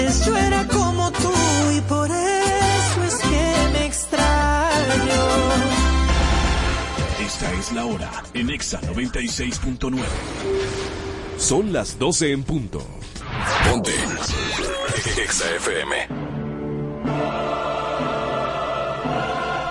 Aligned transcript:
Antes 0.00 0.24
yo 0.24 0.34
era 0.34 0.66
como 0.66 1.12
tú 1.12 1.30
y 1.76 1.80
por 1.82 2.10
eso 2.10 3.04
es 3.06 3.16
que 3.16 3.68
me 3.72 3.84
extraño. 3.84 5.22
Esta 7.20 7.52
es 7.52 7.72
la 7.72 7.84
hora 7.84 8.10
en 8.32 8.48
Exa 8.48 8.80
96.9. 8.80 10.00
Son 11.36 11.72
las 11.74 11.98
12 11.98 12.32
en 12.32 12.44
punto. 12.44 12.78
Ponte. 13.68 13.92
Exa 15.22 15.44
FM. 15.56 15.96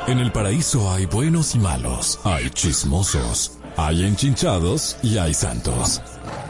En 0.09 0.19
el 0.19 0.31
paraíso 0.31 0.91
hay 0.91 1.07
buenos 1.07 1.55
y 1.55 1.59
malos, 1.59 2.19
hay 2.23 2.51
chismosos, 2.51 3.53
hay 3.77 4.05
enchinchados 4.05 4.95
y 5.01 5.17
hay 5.17 5.33
santos. 5.33 6.01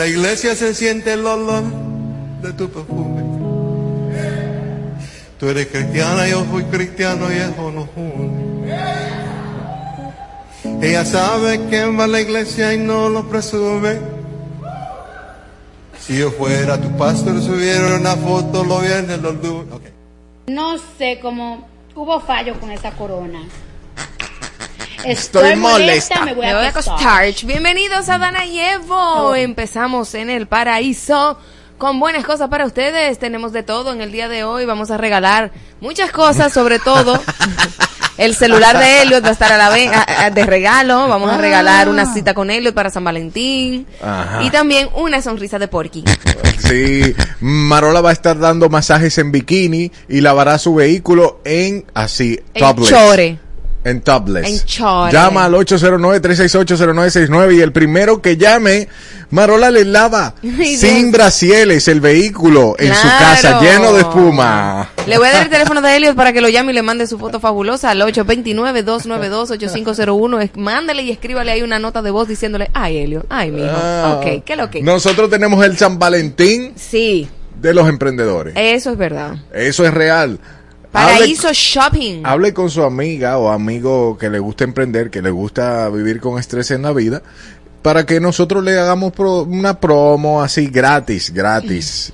La 0.00 0.06
iglesia 0.06 0.56
se 0.56 0.72
siente 0.72 1.12
el 1.12 1.26
olor 1.26 1.62
de 2.40 2.54
tu 2.54 2.70
perfume. 2.70 3.22
Tú 5.38 5.46
eres 5.50 5.66
cristiana, 5.66 6.26
yo 6.26 6.42
fui 6.44 6.64
cristiano 6.64 7.30
y 7.30 7.36
eso 7.36 7.70
nos 7.70 7.86
une. 7.94 8.78
Ella 10.80 11.04
sabe 11.04 11.66
que 11.66 11.84
va 11.84 12.04
a 12.04 12.06
la 12.06 12.18
iglesia 12.22 12.72
y 12.72 12.78
no 12.78 13.10
lo 13.10 13.28
presume. 13.28 13.98
Si 15.98 16.16
yo 16.16 16.30
fuera 16.30 16.80
tu 16.80 16.96
pastor, 16.96 17.38
subiera 17.42 17.96
una 17.96 18.16
foto 18.16 18.64
los 18.64 18.80
viernes, 18.80 19.20
los. 19.20 19.34
No 20.46 20.78
sé 20.96 21.18
cómo 21.20 21.68
hubo 21.94 22.20
fallo 22.20 22.58
con 22.58 22.70
esa 22.70 22.90
corona. 22.92 23.42
Estoy 25.04 25.56
molesta. 25.56 26.24
me 26.24 26.34
voy 26.34 26.44
Me 26.46 26.50
a 26.52 26.56
voy 26.56 26.64
a 26.66 26.68
acostar. 26.68 26.94
acostar. 27.24 27.46
Bienvenidos 27.46 28.08
a 28.08 28.18
Dana 28.18 28.44
y 28.44 28.58
Evo. 28.60 29.34
Empezamos 29.34 30.14
en 30.14 30.30
el 30.30 30.46
paraíso 30.46 31.38
con 31.78 31.98
buenas 32.00 32.24
cosas 32.24 32.48
para 32.48 32.66
ustedes. 32.66 33.18
Tenemos 33.18 33.52
de 33.52 33.62
todo 33.62 33.92
en 33.92 34.00
el 34.00 34.12
día 34.12 34.28
de 34.28 34.44
hoy. 34.44 34.66
Vamos 34.66 34.90
a 34.90 34.98
regalar 34.98 35.50
muchas 35.80 36.10
cosas, 36.10 36.52
sobre 36.52 36.78
todo. 36.78 37.20
El 38.18 38.34
celular 38.34 38.76
de 38.78 39.00
Elliot 39.00 39.24
va 39.24 39.30
a 39.30 39.32
estar 39.32 39.50
a 39.50 39.56
la 39.56 39.70
vez 39.70 39.90
a- 39.90 40.26
a- 40.26 40.30
de 40.30 40.44
regalo. 40.44 41.08
Vamos 41.08 41.30
a 41.30 41.38
regalar 41.38 41.88
una 41.88 42.12
cita 42.12 42.34
con 42.34 42.50
Elliot 42.50 42.74
para 42.74 42.90
San 42.90 43.02
Valentín. 43.02 43.86
Ajá. 44.02 44.42
Y 44.42 44.50
también 44.50 44.90
una 44.94 45.22
sonrisa 45.22 45.58
de 45.58 45.68
Porky. 45.68 46.04
Sí, 46.58 47.14
Marola 47.40 48.02
va 48.02 48.10
a 48.10 48.12
estar 48.12 48.38
dando 48.38 48.68
masajes 48.68 49.16
en 49.16 49.32
bikini 49.32 49.90
y 50.06 50.20
lavará 50.20 50.58
su 50.58 50.74
vehículo 50.74 51.40
en 51.44 51.86
así, 51.94 52.38
En 52.52 52.60
topless. 52.62 52.90
chore. 52.90 53.38
En 53.82 54.02
topless. 54.02 54.46
En. 54.46 54.60
Llama 55.10 55.46
al 55.46 55.54
809-368-0969 55.54 57.56
y 57.56 57.60
el 57.62 57.72
primero 57.72 58.20
que 58.20 58.36
llame, 58.36 58.88
Marola 59.30 59.70
le 59.70 59.86
lava 59.86 60.34
sin 60.78 61.10
brasieles 61.12 61.88
el 61.88 62.02
vehículo 62.02 62.76
en 62.78 62.94
su 62.94 63.08
casa 63.08 63.58
lleno 63.60 63.94
de 63.94 64.00
espuma. 64.00 64.90
Le 65.06 65.16
voy 65.16 65.28
a 65.28 65.32
dar 65.32 65.42
el 65.44 65.48
teléfono 65.50 65.80
de 65.80 65.96
Elliot 65.96 66.14
para 66.14 66.34
que 66.34 66.42
lo 66.42 66.50
llame 66.50 66.72
y 66.72 66.74
le 66.74 66.82
mande 66.82 67.06
su 67.06 67.18
foto 67.18 67.40
fabulosa 67.40 67.88
al 67.90 68.02
829-292-8501. 68.02 70.42
Es- 70.42 70.50
Mándale 70.56 71.02
y 71.02 71.10
escríbale 71.10 71.50
ahí 71.52 71.62
una 71.62 71.78
nota 71.78 72.02
de 72.02 72.10
voz 72.10 72.28
diciéndole, 72.28 72.70
ay 72.74 72.98
Elliot, 72.98 73.24
ay 73.28 73.50
mijo, 73.50 73.68
Ah. 73.74 74.18
ok, 74.20 74.42
¿qué 74.44 74.56
lo 74.56 74.70
que? 74.70 74.82
Nosotros 74.82 75.30
tenemos 75.30 75.64
el 75.64 75.76
San 75.78 75.98
Valentín 75.98 76.72
Sí, 76.76 77.28
de 77.60 77.74
los 77.74 77.88
emprendedores. 77.88 78.54
eso 78.56 78.90
es 78.90 78.98
verdad. 78.98 79.36
Eso 79.54 79.84
es 79.86 79.94
real. 79.94 80.38
Paraíso 80.92 81.48
Shopping. 81.52 82.22
Hable 82.24 82.52
con 82.52 82.68
su 82.70 82.82
amiga 82.82 83.38
o 83.38 83.48
amigo 83.50 84.18
que 84.18 84.28
le 84.28 84.38
gusta 84.38 84.64
emprender, 84.64 85.10
que 85.10 85.22
le 85.22 85.30
gusta 85.30 85.88
vivir 85.88 86.20
con 86.20 86.38
estrés 86.38 86.70
en 86.72 86.82
la 86.82 86.92
vida, 86.92 87.22
para 87.82 88.04
que 88.06 88.20
nosotros 88.20 88.64
le 88.64 88.78
hagamos 88.78 89.12
pro- 89.12 89.42
una 89.44 89.78
promo 89.78 90.42
así 90.42 90.66
gratis, 90.66 91.32
gratis. 91.32 92.12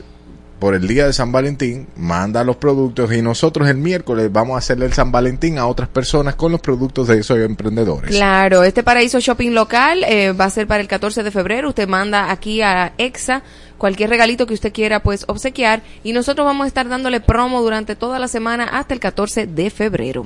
Por 0.58 0.74
el 0.74 0.88
día 0.88 1.06
de 1.06 1.12
San 1.12 1.32
Valentín, 1.32 1.86
manda 1.96 2.42
los 2.42 2.56
productos 2.56 3.12
y 3.12 3.20
nosotros 3.20 3.68
el 3.68 3.76
miércoles 3.76 4.32
vamos 4.32 4.54
a 4.54 4.58
hacerle 4.58 4.86
el 4.86 4.92
San 4.94 5.12
Valentín 5.12 5.58
a 5.58 5.66
otras 5.66 5.88
personas 5.88 6.34
con 6.34 6.50
los 6.50 6.62
productos 6.62 7.08
de 7.08 7.18
esos 7.18 7.38
emprendedores. 7.38 8.10
Claro, 8.10 8.62
este 8.62 8.82
Paraíso 8.82 9.20
Shopping 9.20 9.50
local 9.50 10.02
eh, 10.04 10.32
va 10.32 10.46
a 10.46 10.50
ser 10.50 10.66
para 10.66 10.80
el 10.80 10.88
14 10.88 11.22
de 11.22 11.30
febrero. 11.30 11.68
Usted 11.68 11.86
manda 11.86 12.30
aquí 12.30 12.62
a 12.62 12.94
EXA 12.96 13.42
cualquier 13.76 14.08
regalito 14.08 14.46
que 14.46 14.54
usted 14.54 14.72
quiera 14.72 15.02
pues 15.02 15.24
obsequiar 15.28 15.82
y 16.02 16.12
nosotros 16.12 16.46
vamos 16.46 16.64
a 16.64 16.68
estar 16.68 16.88
dándole 16.88 17.20
promo 17.20 17.60
durante 17.60 17.94
toda 17.94 18.18
la 18.18 18.28
semana 18.28 18.64
hasta 18.64 18.94
el 18.94 19.00
14 19.00 19.46
de 19.46 19.68
febrero. 19.68 20.24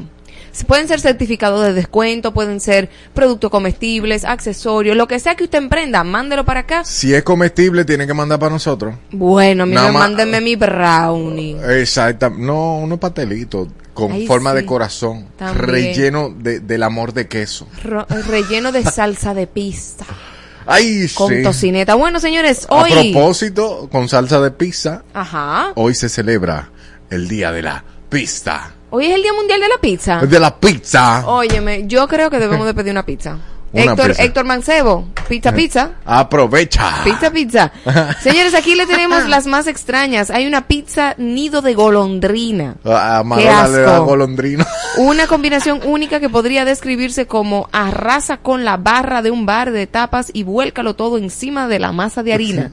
Pueden 0.66 0.88
ser 0.88 1.00
certificados 1.00 1.62
de 1.64 1.72
descuento, 1.72 2.32
pueden 2.34 2.60
ser 2.60 2.88
productos 3.14 3.50
comestibles, 3.50 4.24
accesorios, 4.24 4.96
lo 4.96 5.06
que 5.08 5.18
sea 5.20 5.34
que 5.36 5.44
usted 5.44 5.58
emprenda, 5.58 6.02
mándelo 6.04 6.44
para 6.44 6.60
acá. 6.60 6.84
Si 6.84 7.14
es 7.14 7.22
comestible, 7.22 7.84
tiene 7.84 8.06
que 8.06 8.14
mandar 8.14 8.38
para 8.38 8.52
nosotros. 8.52 8.94
Bueno, 9.12 9.62
a 9.62 9.66
más- 9.66 9.92
mándenme 9.92 10.40
mi 10.40 10.56
brownie. 10.56 11.56
Exacto. 11.80 12.30
No, 12.30 12.78
unos 12.78 12.98
patelitos 12.98 13.68
con 13.94 14.12
Ay, 14.12 14.26
forma 14.26 14.54
de 14.54 14.64
corazón, 14.66 15.26
También. 15.36 15.66
relleno 15.68 16.30
de, 16.36 16.60
del 16.60 16.82
amor 16.82 17.12
de 17.12 17.28
queso. 17.28 17.66
Ro- 17.84 18.06
relleno 18.28 18.72
de 18.72 18.82
salsa 18.84 19.34
de 19.34 19.46
pizza 19.46 20.04
Ay, 20.66 21.08
con 21.14 21.28
sí. 21.32 21.42
tocineta. 21.42 21.94
Bueno, 21.96 22.20
señores, 22.20 22.66
A 22.70 22.74
hoy... 22.76 23.12
propósito, 23.12 23.88
con 23.90 24.08
salsa 24.08 24.40
de 24.40 24.50
pizza, 24.52 25.02
Ajá. 25.14 25.72
hoy 25.74 25.94
se 25.94 26.08
celebra 26.08 26.70
el 27.10 27.28
Día 27.28 27.50
de 27.52 27.62
la 27.62 27.84
Pizza. 28.08 28.72
Hoy 28.90 29.06
es 29.06 29.14
el 29.14 29.22
Día 29.22 29.32
Mundial 29.32 29.60
de 29.60 29.68
la 29.68 29.78
Pizza. 29.80 30.20
De 30.26 30.40
la 30.40 30.56
pizza. 30.56 31.24
Óyeme, 31.26 31.86
yo 31.86 32.08
creo 32.08 32.28
que 32.30 32.38
debemos 32.38 32.66
de 32.66 32.74
pedir 32.74 32.90
una 32.92 33.04
pizza. 33.06 33.38
Una 33.72 33.82
Héctor, 33.84 34.08
pizza. 34.08 34.22
Héctor 34.24 34.44
Mancebo, 34.46 35.08
pizza, 35.28 35.52
pizza. 35.52 35.90
Aprovecha. 36.04 37.04
Pizza, 37.04 37.30
pizza. 37.30 37.70
Señores, 38.20 38.52
aquí 38.54 38.74
le 38.74 38.84
tenemos 38.84 39.28
las 39.28 39.46
más 39.46 39.68
extrañas. 39.68 40.30
Hay 40.32 40.44
una 40.48 40.66
pizza 40.66 41.14
nido 41.18 41.62
de 41.62 41.74
golondrina. 41.74 42.74
A 42.84 43.18
a 43.18 43.22
Qué 43.22 43.28
Marola 43.28 43.68
le 43.68 43.78
da 43.82 43.94
asco. 43.94 44.06
golondrino. 44.06 44.66
Una 44.98 45.28
combinación 45.28 45.82
única 45.84 46.18
que 46.18 46.28
podría 46.28 46.64
describirse 46.64 47.28
como 47.28 47.68
arrasa 47.70 48.38
con 48.38 48.64
la 48.64 48.76
barra 48.76 49.22
de 49.22 49.30
un 49.30 49.46
bar 49.46 49.70
de 49.70 49.86
tapas 49.86 50.30
y 50.34 50.42
vuélcalo 50.42 50.94
todo 50.96 51.16
encima 51.16 51.68
de 51.68 51.78
la 51.78 51.92
masa 51.92 52.24
de 52.24 52.32
harina. 52.34 52.72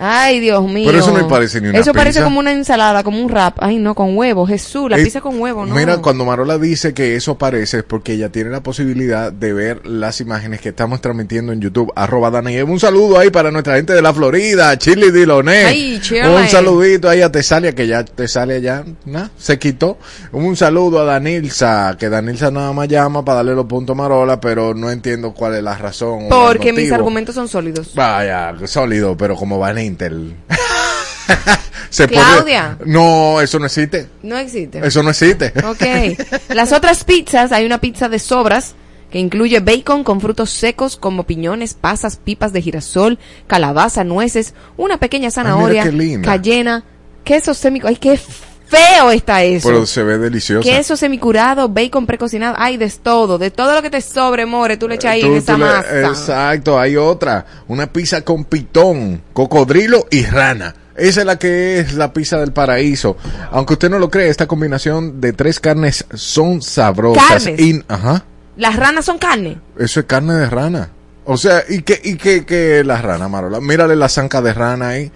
Ay, 0.00 0.38
Dios 0.38 0.62
mío. 0.64 0.86
Pero 0.86 1.00
eso 1.00 1.12
no 1.12 1.26
parece 1.26 1.60
ni 1.60 1.68
una 1.68 1.78
Eso 1.78 1.92
parece 1.92 2.22
como 2.22 2.38
una 2.38 2.52
ensalada, 2.52 3.02
como 3.02 3.20
un 3.20 3.28
wrap. 3.28 3.56
Ay, 3.58 3.78
no, 3.78 3.94
con 3.94 4.16
huevo. 4.16 4.46
Jesús, 4.46 4.88
la 4.88 4.98
Eh, 4.98 5.04
pizza 5.04 5.20
con 5.20 5.40
huevo, 5.40 5.66
¿no? 5.66 5.74
Mira, 5.74 5.98
cuando 5.98 6.24
Marola 6.24 6.56
dice 6.56 6.94
que 6.94 7.16
eso 7.16 7.36
parece 7.36 7.78
es 7.78 7.84
porque 7.84 8.12
ella 8.12 8.30
tiene 8.30 8.50
la 8.50 8.62
posibilidad 8.62 9.32
de 9.32 9.52
ver 9.52 9.86
las 9.86 10.20
imágenes 10.20 10.60
que 10.60 10.68
estamos 10.68 11.00
transmitiendo 11.00 11.52
en 11.52 11.60
YouTube. 11.60 11.92
Arroba 11.96 12.28
Evo. 12.50 12.72
Un 12.72 12.78
saludo 12.80 13.18
ahí 13.18 13.30
para 13.30 13.50
nuestra 13.50 13.74
gente 13.74 13.92
de 13.92 14.02
la 14.02 14.14
Florida, 14.14 14.76
Chile 14.78 15.10
Diloné. 15.10 15.64
Ay. 15.64 16.00
Un 16.24 16.48
saludito 16.48 17.08
ahí 17.08 17.22
a 17.22 17.32
Tesalia, 17.32 17.74
que 17.74 17.86
ya 17.86 18.04
Tesalia 18.04 18.58
ya 18.58 18.84
nah, 19.04 19.28
se 19.36 19.58
quitó. 19.58 19.98
Un 20.30 20.56
saludo 20.56 21.00
a 21.00 21.04
Danilza, 21.04 21.96
que 21.98 22.08
Danilza 22.08 22.50
nada 22.52 22.72
más 22.72 22.86
llama 22.88 23.24
para 23.24 23.36
darle 23.36 23.54
los 23.54 23.66
puntos 23.66 23.94
a 23.94 23.96
Marola, 23.96 24.40
pero 24.40 24.74
no 24.74 24.90
entiendo 24.90 25.34
cuál 25.34 25.54
es 25.56 25.62
la 25.62 25.76
razón. 25.76 26.28
Porque 26.28 26.72
mis 26.72 26.92
argumentos 26.92 27.34
son 27.34 27.48
sólidos. 27.48 27.94
Vaya, 27.94 28.54
sólido, 28.66 29.16
pero 29.16 29.34
como 29.34 29.58
Van 29.58 29.78
Intel. 29.88 30.36
Se 31.90 32.06
Claudia. 32.06 32.78
no, 32.84 33.40
eso 33.40 33.58
no 33.58 33.66
existe. 33.66 34.08
No 34.22 34.36
existe. 34.36 34.86
Eso 34.86 35.02
no 35.02 35.10
existe. 35.10 35.52
Ok. 35.64 36.18
Las 36.54 36.72
otras 36.72 37.04
pizzas, 37.04 37.50
hay 37.50 37.64
una 37.64 37.80
pizza 37.80 38.08
de 38.08 38.18
sobras 38.18 38.74
que 39.10 39.18
incluye 39.18 39.60
bacon 39.60 40.04
con 40.04 40.20
frutos 40.20 40.50
secos 40.50 40.96
como 40.96 41.24
piñones, 41.24 41.74
pasas, 41.74 42.16
pipas 42.16 42.52
de 42.52 42.60
girasol, 42.60 43.18
calabaza, 43.46 44.04
nueces, 44.04 44.54
una 44.76 44.98
pequeña 44.98 45.30
zanahoria, 45.30 45.90
cayena, 46.22 46.84
queso 47.24 47.54
semico. 47.54 47.88
¡Ay, 47.88 47.96
qué 47.96 48.20
feo 48.68 49.10
está 49.10 49.42
eso! 49.42 49.68
Pero 49.68 49.86
se 49.86 50.02
ve 50.02 50.18
deliciosa. 50.18 50.68
Queso 50.68 50.96
semicurado, 50.96 51.68
bacon 51.68 52.06
precocinado, 52.06 52.54
ay, 52.58 52.76
de 52.76 52.88
todo, 52.90 53.38
de 53.38 53.50
todo 53.50 53.74
lo 53.74 53.82
que 53.82 53.90
te 53.90 54.00
sobre, 54.00 54.46
more, 54.46 54.76
tú 54.76 54.88
le 54.88 54.96
echas 54.96 55.12
ahí 55.12 55.22
Tú- 55.22 55.26
en 55.28 55.34
esa 55.36 55.52
le- 55.54 55.58
masa. 55.64 56.00
Exacto, 56.00 56.78
hay 56.78 56.96
otra. 56.96 57.44
Una 57.68 57.86
pizza 57.92 58.22
con 58.22 58.44
pitón, 58.44 59.22
cocodrilo 59.32 60.06
y 60.10 60.24
rana. 60.24 60.74
Esa 60.96 61.20
es 61.20 61.26
la 61.26 61.38
que 61.38 61.78
es 61.78 61.94
la 61.94 62.12
pizza 62.12 62.38
del 62.38 62.52
paraíso. 62.52 63.16
Aunque 63.52 63.74
usted 63.74 63.88
no 63.88 63.98
lo 64.00 64.10
cree, 64.10 64.28
esta 64.28 64.46
combinación 64.48 65.20
de 65.20 65.32
tres 65.32 65.60
carnes 65.60 66.04
son 66.14 66.60
sabrosas. 66.60 67.44
¿Carnes? 67.44 67.84
Ajá. 67.86 68.24
Las 68.56 68.74
ranas 68.74 69.04
son 69.04 69.18
carne. 69.18 69.58
Eso 69.78 70.00
es 70.00 70.06
carne 70.06 70.34
de 70.34 70.50
rana. 70.50 70.90
O 71.24 71.36
sea, 71.36 71.62
¿y 71.68 71.82
qué, 71.82 72.00
y 72.02 72.16
qué, 72.16 72.44
qué 72.44 72.80
es 72.80 72.86
la 72.86 73.00
rana, 73.00 73.28
Marola? 73.28 73.60
Mírale 73.60 73.94
la 73.94 74.08
zanca 74.08 74.42
de 74.42 74.52
rana 74.52 74.88
ahí. 74.88 75.12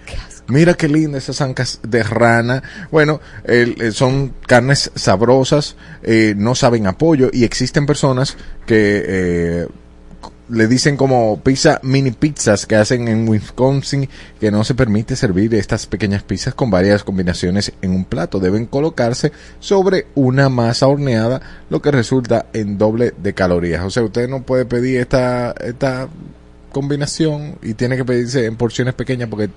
Mira 0.47 0.73
qué 0.73 0.89
linda 0.89 1.17
esas 1.17 1.37
zancas 1.37 1.79
de 1.87 2.03
rana. 2.03 2.63
Bueno, 2.91 3.21
eh, 3.45 3.91
son 3.93 4.33
carnes 4.45 4.91
sabrosas, 4.95 5.75
eh, 6.03 6.33
no 6.37 6.53
saben 6.55 6.85
a 6.87 6.97
pollo 6.97 7.29
y 7.31 7.45
existen 7.45 7.85
personas 7.85 8.35
que 8.65 9.03
eh, 9.05 9.67
le 10.49 10.67
dicen 10.67 10.97
como 10.97 11.39
pizza, 11.41 11.79
mini 11.83 12.11
pizzas 12.11 12.65
que 12.65 12.75
hacen 12.75 13.07
en 13.07 13.27
Wisconsin 13.27 14.09
que 14.39 14.51
no 14.51 14.65
se 14.65 14.75
permite 14.75 15.15
servir 15.15 15.53
estas 15.55 15.87
pequeñas 15.87 16.23
pizzas 16.23 16.53
con 16.53 16.69
varias 16.69 17.03
combinaciones 17.03 17.71
en 17.81 17.91
un 17.91 18.03
plato. 18.03 18.39
Deben 18.39 18.65
colocarse 18.65 19.31
sobre 19.59 20.07
una 20.15 20.49
masa 20.49 20.87
horneada, 20.87 21.41
lo 21.69 21.81
que 21.81 21.91
resulta 21.91 22.47
en 22.51 22.77
doble 22.77 23.13
de 23.17 23.33
calorías. 23.33 23.83
O 23.85 23.89
sea, 23.89 24.03
usted 24.03 24.27
no 24.27 24.43
puede 24.43 24.65
pedir 24.65 24.99
esta, 24.99 25.51
esta 25.51 26.09
combinación 26.71 27.55
y 27.61 27.75
tiene 27.75 27.95
que 27.95 28.03
pedirse 28.03 28.45
en 28.45 28.57
porciones 28.57 28.93
pequeñas 28.93 29.29
porque 29.29 29.49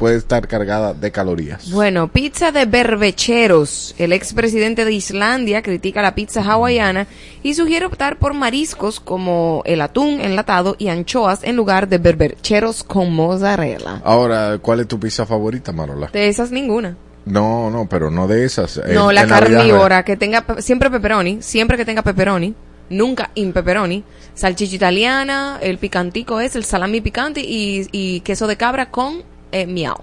puede 0.00 0.16
estar 0.16 0.48
cargada 0.48 0.94
de 0.94 1.12
calorías. 1.12 1.70
Bueno, 1.70 2.08
pizza 2.08 2.52
de 2.52 2.64
berbecheros. 2.64 3.94
El 3.98 4.14
expresidente 4.14 4.86
de 4.86 4.92
Islandia 4.92 5.60
critica 5.60 6.00
la 6.00 6.14
pizza 6.14 6.40
hawaiana 6.42 7.06
y 7.42 7.52
sugiere 7.52 7.84
optar 7.84 8.18
por 8.18 8.32
mariscos 8.32 8.98
como 8.98 9.62
el 9.66 9.82
atún 9.82 10.22
enlatado 10.22 10.74
y 10.78 10.88
anchoas 10.88 11.44
en 11.44 11.54
lugar 11.56 11.86
de 11.88 11.98
berbecheros 11.98 12.82
con 12.82 13.12
mozzarella. 13.12 14.00
Ahora, 14.02 14.56
¿cuál 14.62 14.80
es 14.80 14.88
tu 14.88 14.98
pizza 14.98 15.26
favorita, 15.26 15.70
Marola? 15.70 16.08
De 16.10 16.28
esas 16.28 16.50
ninguna. 16.50 16.96
No, 17.26 17.70
no, 17.70 17.86
pero 17.86 18.10
no 18.10 18.26
de 18.26 18.46
esas. 18.46 18.78
En- 18.78 18.94
No, 18.94 19.12
la 19.12 19.22
en 19.24 19.28
carnívora, 19.28 20.02
que 20.02 20.16
tenga 20.16 20.46
siempre 20.60 20.90
pepperoni, 20.90 21.42
siempre 21.42 21.76
que 21.76 21.84
tenga 21.84 22.00
pepperoni, 22.02 22.54
nunca 22.88 23.30
in 23.34 23.52
pepperoni, 23.52 24.02
salchicha 24.34 24.76
italiana, 24.76 25.58
el 25.60 25.76
picantico 25.76 26.40
es 26.40 26.56
el 26.56 26.64
salami 26.64 27.02
picante 27.02 27.42
y, 27.42 27.86
y 27.92 28.20
queso 28.20 28.46
de 28.46 28.56
cabra 28.56 28.90
con 28.90 29.22
eh, 29.52 29.66
miau. 29.66 29.96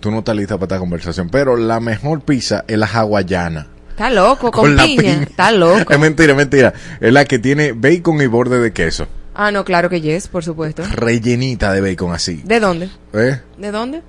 Tú 0.00 0.10
no 0.10 0.18
estás 0.18 0.36
lista 0.36 0.56
para 0.56 0.64
esta 0.66 0.78
conversación, 0.78 1.28
pero 1.30 1.56
la 1.56 1.80
mejor 1.80 2.20
pizza 2.22 2.64
es 2.68 2.76
la 2.78 2.86
hawaiana. 2.86 3.68
Está 3.90 4.10
loco, 4.10 4.50
con, 4.50 4.76
piña. 4.76 4.84
piña. 4.84 5.22
Está 5.22 5.50
loco. 5.52 5.84
Es 5.92 5.98
mentira, 5.98 6.32
es 6.32 6.36
mentira. 6.36 6.74
Es 7.00 7.12
la 7.12 7.24
que 7.24 7.38
tiene 7.38 7.72
bacon 7.72 8.20
y 8.20 8.26
borde 8.26 8.58
de 8.58 8.72
queso. 8.72 9.06
Ah, 9.34 9.50
no, 9.50 9.64
claro 9.64 9.88
que 9.88 10.00
yes, 10.00 10.28
por 10.28 10.44
supuesto. 10.44 10.82
Rellenita 10.92 11.72
de 11.72 11.80
bacon 11.80 12.12
así. 12.12 12.42
¿De 12.44 12.60
dónde? 12.60 12.88
¿Eh? 13.12 13.40
¿De 13.56 13.70
dónde? 13.70 14.02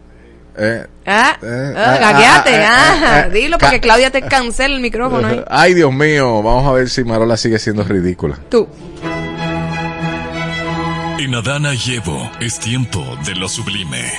¿Eh? 0.58 0.86
Ah, 1.06 1.38
Eh, 1.42 1.74
ah, 1.78 1.94
ah, 1.94 1.98
gagueate, 2.00 2.64
ah, 2.66 3.30
dilo 3.32 3.58
ca- 3.58 3.68
para 3.68 3.72
que 3.74 3.80
Claudia 3.82 4.12
te 4.12 4.22
cancele 4.22 4.76
el 4.76 4.82
micrófono 4.82 5.28
ahí. 5.28 5.44
Ay, 5.50 5.74
Dios 5.74 5.94
mío. 5.94 6.42
Vamos 6.44 6.66
a 6.68 6.72
ver 6.74 6.90
si 6.90 7.04
Marola 7.04 7.38
sigue 7.38 7.60
siendo 7.60 7.84
ridícula. 7.84 8.38
Tú. 8.50 8.68
En 11.18 11.34
Adana 11.34 11.74
y 11.74 11.94
Evo 11.94 12.30
es 12.42 12.60
tiempo 12.60 13.18
de 13.26 13.36
lo 13.36 13.48
sublime. 13.48 14.12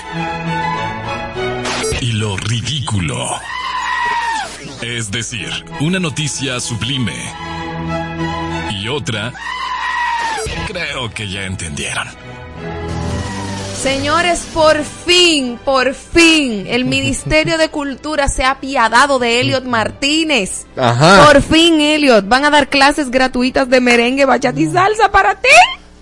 Y 2.00 2.12
lo 2.12 2.36
ridículo. 2.38 3.28
Es 4.80 5.10
decir, 5.10 5.50
una 5.80 5.98
noticia 6.00 6.58
sublime. 6.58 7.14
Y 8.70 8.88
otra... 8.88 9.32
Creo 10.66 11.12
que 11.12 11.28
ya 11.28 11.44
entendieron. 11.44 12.08
Señores, 13.80 14.48
por 14.52 14.82
fin, 14.82 15.58
por 15.64 15.94
fin, 15.94 16.66
el 16.66 16.84
Ministerio 16.86 17.58
de 17.58 17.68
Cultura 17.68 18.28
se 18.28 18.44
ha 18.44 18.52
apiadado 18.52 19.18
de 19.18 19.40
Elliot 19.40 19.64
Martínez. 19.64 20.66
Ajá. 20.76 21.26
Por 21.26 21.42
fin, 21.42 21.80
Elliot, 21.80 22.26
van 22.26 22.46
a 22.46 22.50
dar 22.50 22.68
clases 22.68 23.10
gratuitas 23.10 23.68
de 23.68 23.80
merengue, 23.80 24.24
bachata 24.24 24.58
y 24.58 24.66
salsa 24.66 25.10
para 25.12 25.34
ti, 25.36 25.48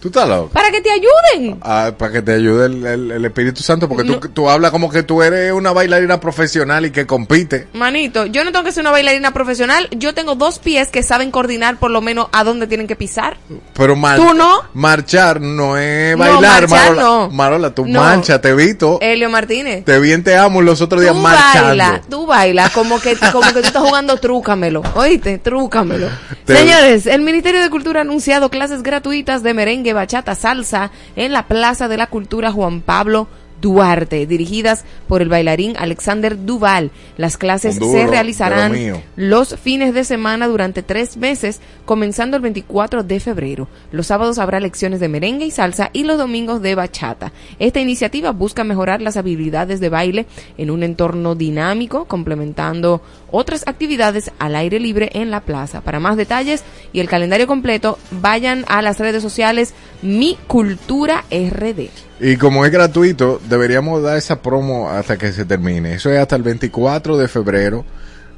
¿Tú 0.04 0.08
estás 0.08 0.28
loco? 0.28 0.50
para 0.52 0.70
que 0.70 0.82
te 0.82 0.90
ayuden. 0.90 1.58
Ah, 1.62 1.92
para 1.96 2.12
que 2.12 2.20
te 2.20 2.34
ayude 2.34 2.66
el, 2.66 2.84
el- 2.84 3.10
el 3.10 3.24
Espíritu 3.24 3.62
Santo, 3.62 3.88
porque 3.88 4.04
No. 4.04 4.18
tú, 4.18 4.28
tú 4.28 4.50
hablas 4.50 4.70
como 4.70 4.90
que 4.90 5.02
tú 5.02 5.22
eres 5.22 5.50
una 5.52 5.72
bailarina 5.72 6.20
profesional 6.20 6.84
y 6.84 6.90
que 6.90 7.06
compite. 7.06 7.68
Manito, 7.72 8.26
yo 8.26 8.44
no 8.44 8.52
tengo 8.52 8.66
que 8.66 8.72
ser 8.72 8.82
una 8.82 8.90
bailarina 8.90 9.32
profesional, 9.32 9.88
yo 9.92 10.12
tengo 10.12 10.34
dos 10.34 10.58
pies 10.58 10.88
que 10.90 11.02
saben 11.02 11.30
coordinar 11.30 11.78
por 11.78 11.90
lo 11.90 12.02
menos 12.02 12.26
a 12.32 12.44
dónde 12.44 12.66
tienen 12.66 12.86
que 12.86 12.96
pisar. 12.96 13.38
Pero 13.72 13.96
mar- 13.96 14.18
¿Tú 14.18 14.34
no? 14.34 14.58
marchar 14.74 15.40
no 15.40 15.78
es 15.78 16.12
No, 16.18 16.18
bailar, 16.18 16.68
marchar 16.68 16.68
Marola. 16.96 17.02
no. 17.02 17.30
Marola, 17.30 17.70
tú 17.74 17.86
No. 17.86 18.00
marcha, 18.00 18.42
te 18.42 18.50
he 18.50 18.54
visto. 18.54 18.98
Elio 19.00 19.30
Martínez. 19.30 19.86
Te 19.86 19.98
vi 20.00 20.12
en 20.12 20.22
Te 20.22 20.36
Amo 20.36 20.60
los 20.60 20.82
otros 20.82 21.00
días 21.00 21.14
Tú 21.14 21.20
marchando. 21.20 21.68
baila, 21.68 22.02
tú 22.10 22.26
bailas 22.26 22.70
como 22.72 23.00
que, 23.00 23.16
como 23.32 23.40
que 23.54 23.54
tú 23.62 23.66
estás 23.68 23.82
jugando 23.82 24.18
trúcamelo, 24.18 24.82
oíste, 24.96 25.38
trúcamelo. 25.38 26.08
Te- 26.44 26.56
Señores, 26.58 27.06
el 27.06 27.22
Ministerio 27.22 27.62
de 27.62 27.70
Cultura 27.70 28.00
ha 28.00 28.02
anunciado 28.02 28.50
clases 28.50 28.82
gratuitas 28.82 29.42
de 29.42 29.54
merengue, 29.54 29.93
bachata, 29.94 30.34
salsa 30.34 30.90
en 31.16 31.32
la 31.32 31.46
Plaza 31.46 31.88
de 31.88 31.96
la 31.96 32.08
Cultura 32.08 32.52
Juan 32.52 32.82
Pablo 32.82 33.28
Duarte, 33.64 34.26
dirigidas 34.26 34.84
por 35.08 35.22
el 35.22 35.30
bailarín 35.30 35.74
Alexander 35.78 36.44
Duval. 36.44 36.90
Las 37.16 37.38
clases 37.38 37.78
duro, 37.78 37.92
se 37.92 38.06
realizarán 38.06 38.74
los 39.16 39.56
fines 39.58 39.94
de 39.94 40.04
semana 40.04 40.48
durante 40.48 40.82
tres 40.82 41.16
meses, 41.16 41.60
comenzando 41.86 42.36
el 42.36 42.42
24 42.42 43.04
de 43.04 43.20
febrero. 43.20 43.68
Los 43.90 44.08
sábados 44.08 44.38
habrá 44.38 44.60
lecciones 44.60 45.00
de 45.00 45.08
merengue 45.08 45.46
y 45.46 45.50
salsa 45.50 45.88
y 45.94 46.04
los 46.04 46.18
domingos 46.18 46.60
de 46.60 46.74
bachata. 46.74 47.32
Esta 47.58 47.80
iniciativa 47.80 48.32
busca 48.32 48.64
mejorar 48.64 49.00
las 49.00 49.16
habilidades 49.16 49.80
de 49.80 49.88
baile 49.88 50.26
en 50.58 50.70
un 50.70 50.82
entorno 50.82 51.34
dinámico, 51.34 52.04
complementando 52.04 53.00
otras 53.34 53.64
actividades 53.66 54.30
al 54.38 54.54
aire 54.54 54.78
libre 54.78 55.10
en 55.14 55.30
la 55.30 55.40
plaza. 55.40 55.80
Para 55.80 55.98
más 55.98 56.16
detalles 56.16 56.62
y 56.92 57.00
el 57.00 57.08
calendario 57.08 57.48
completo, 57.48 57.98
vayan 58.12 58.64
a 58.68 58.80
las 58.80 58.98
redes 59.00 59.22
sociales 59.22 59.74
Mi 60.02 60.38
Cultura 60.46 61.24
RD. 61.30 61.88
Y 62.20 62.36
como 62.36 62.64
es 62.64 62.70
gratuito, 62.70 63.40
deberíamos 63.48 64.02
dar 64.02 64.16
esa 64.16 64.40
promo 64.40 64.88
hasta 64.88 65.18
que 65.18 65.32
se 65.32 65.44
termine. 65.44 65.94
Eso 65.94 66.10
es 66.10 66.18
hasta 66.20 66.36
el 66.36 66.42
24 66.42 67.16
de 67.16 67.26
febrero 67.26 67.84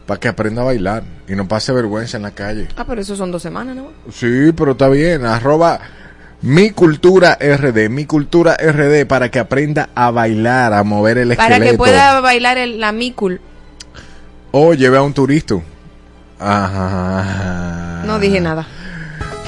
para 0.07 0.19
que 0.19 0.29
aprenda 0.29 0.63
a 0.63 0.67
bailar 0.67 1.03
y 1.29 1.35
no 1.35 1.47
pase 1.47 1.73
vergüenza 1.73 2.17
en 2.17 2.23
la 2.23 2.31
calle. 2.31 2.69
Ah, 2.77 2.85
pero 2.87 3.03
eso 3.03 3.17
son 3.17 3.31
dos 3.31 3.43
semanas, 3.43 3.77
¿no? 3.77 3.91
Sí, 4.11 4.53
pero 4.57 4.73
está 4.73 4.89
bien. 4.89 5.27
Arroba 5.27 5.79
mi 6.41 6.71
cultura 6.71 7.37
RD, 7.41 7.91
mi 7.91 8.07
cultura 8.07 8.57
RD 8.57 9.07
para 9.07 9.31
que 9.31 9.41
aprenda 9.41 9.91
a 9.95 10.11
bailar, 10.11 10.73
a 10.73 10.83
mover 10.85 11.19
el 11.19 11.37
Para 11.37 11.57
esqueleto. 11.57 11.73
que 11.73 11.79
pueda 11.79 12.21
bailar 12.21 12.57
el, 12.57 12.81
la 12.81 12.93
Micul. 12.93 13.41
O 14.53 14.75
lleve 14.75 14.97
a 14.97 15.03
un 15.03 15.13
turista. 15.13 15.57
Ajá. 16.39 18.03
No 18.07 18.19
dije 18.19 18.41
nada. 18.41 18.67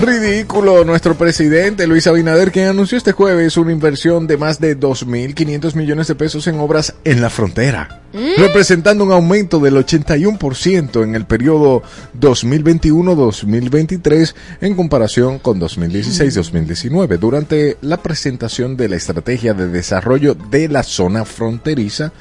Ridículo, 0.01 0.85
nuestro 0.85 1.19
presidente 1.19 1.89
Luis 1.89 2.07
Abinader, 2.07 2.53
quien 2.53 2.69
anunció 2.69 2.97
este 2.97 3.11
jueves 3.11 3.57
una 3.57 3.73
inversión 3.73 4.29
de 4.29 4.37
más 4.37 4.61
de 4.61 4.79
2.500 4.79 5.75
millones 5.75 6.07
de 6.07 6.15
pesos 6.15 6.47
en 6.47 6.61
obras 6.61 6.95
en 7.03 7.21
la 7.21 7.31
frontera, 7.31 8.03
representando 8.37 9.03
un 9.03 9.11
aumento 9.11 9.59
del 9.59 9.75
81% 9.75 11.03
en 11.03 11.17
el 11.17 11.25
periodo 11.25 11.83
2021-2023 12.21 14.35
en 14.61 14.77
comparación 14.77 15.41
con 15.41 15.61
2016-2019. 15.61 17.19
Durante 17.19 17.77
la 17.81 17.97
presentación 17.97 18.77
de 18.77 18.91
la 18.91 18.95
estrategia 18.95 19.53
de 19.53 19.67
desarrollo 19.67 20.35
de 20.35 20.69
la 20.69 20.85
zona 20.85 21.25
fronteriza, 21.25 22.13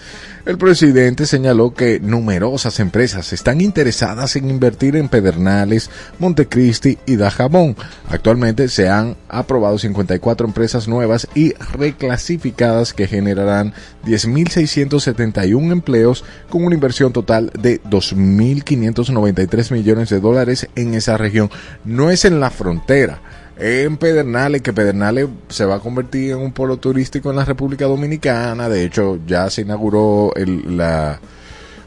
el 0.47 0.57
presidente 0.57 1.25
señaló 1.25 1.73
que 1.73 1.99
numerosas 1.99 2.79
empresas 2.79 3.33
están 3.33 3.59
interesadas 3.59 4.37
en 4.37 4.49
invertir 4.49 4.95
en 4.95 5.09
Pedernales, 5.09 5.89
Montecristi 6.19 6.97
y 7.05 7.17
Dajabón. 7.17 7.75
Actualmente 8.09 8.69
se 8.69 8.87
han 8.87 9.17
aprobado 9.27 9.77
54 9.77 10.47
empresas 10.47 10.87
nuevas 10.87 11.27
y 11.35 11.51
reclasificadas 11.73 12.93
que 12.93 13.07
generarán 13.07 13.73
10.671 14.05 15.69
empleos 15.69 16.23
con 16.49 16.63
una 16.63 16.75
inversión 16.75 17.11
total 17.11 17.51
de 17.59 17.81
2.593 17.83 19.73
millones 19.73 20.09
de 20.09 20.21
dólares 20.21 20.69
en 20.75 20.93
esa 20.93 21.17
región. 21.17 21.51
No 21.83 22.09
es 22.09 22.23
en 22.23 22.39
la 22.39 22.51
frontera. 22.51 23.19
En 23.59 23.97
Pedernales, 23.97 24.61
que 24.61 24.73
Pedernales 24.73 25.27
se 25.49 25.65
va 25.65 25.75
a 25.75 25.79
convertir 25.79 26.31
en 26.31 26.37
un 26.37 26.51
polo 26.51 26.77
turístico 26.77 27.29
en 27.31 27.37
la 27.37 27.45
República 27.45 27.85
Dominicana. 27.85 28.69
De 28.69 28.83
hecho, 28.83 29.19
ya 29.25 29.49
se 29.49 29.61
inauguró 29.61 30.33
el, 30.35 30.77
la, 30.77 31.19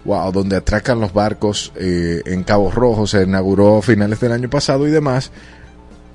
wow, 0.04 0.32
donde 0.32 0.56
atracan 0.56 1.00
los 1.00 1.12
barcos 1.12 1.72
eh, 1.76 2.22
en 2.26 2.42
Cabo 2.42 2.70
Rojo, 2.70 3.06
se 3.06 3.22
inauguró 3.22 3.78
a 3.78 3.82
finales 3.82 4.20
del 4.20 4.32
año 4.32 4.50
pasado 4.50 4.86
y 4.86 4.90
demás. 4.90 5.30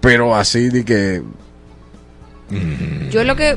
Pero 0.02 0.36
así 0.36 0.70
de 0.70 0.86
que 0.86 1.24
Yo 3.10 3.24
lo 3.24 3.36
que, 3.36 3.56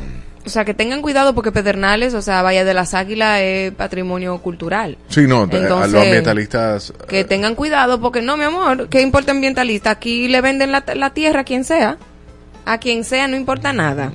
o 0.48 0.52
sea, 0.52 0.64
que 0.64 0.74
tengan 0.74 1.02
cuidado 1.02 1.34
porque 1.34 1.52
Pedernales, 1.52 2.14
o 2.14 2.22
sea, 2.22 2.42
Valle 2.42 2.64
de 2.64 2.74
las 2.74 2.94
Águilas 2.94 3.40
es 3.42 3.72
patrimonio 3.72 4.38
cultural. 4.38 4.98
Sí, 5.08 5.26
no, 5.26 5.44
eh, 5.44 5.48
a 5.52 5.56
Entonces, 5.56 5.92
los 5.92 6.02
ambientalistas. 6.02 6.92
Que 7.06 7.24
tengan 7.24 7.54
cuidado 7.54 8.00
porque 8.00 8.22
no, 8.22 8.36
mi 8.36 8.44
amor, 8.44 8.88
¿qué 8.88 9.00
importa 9.02 9.30
ambientalista? 9.32 9.90
Aquí 9.90 10.28
le 10.28 10.40
venden 10.40 10.72
la, 10.72 10.82
la 10.94 11.10
tierra 11.10 11.40
a 11.40 11.44
quien 11.44 11.64
sea. 11.64 11.98
A 12.64 12.78
quien 12.78 13.04
sea 13.04 13.28
no 13.28 13.36
importa 13.36 13.72
nada. 13.72 14.12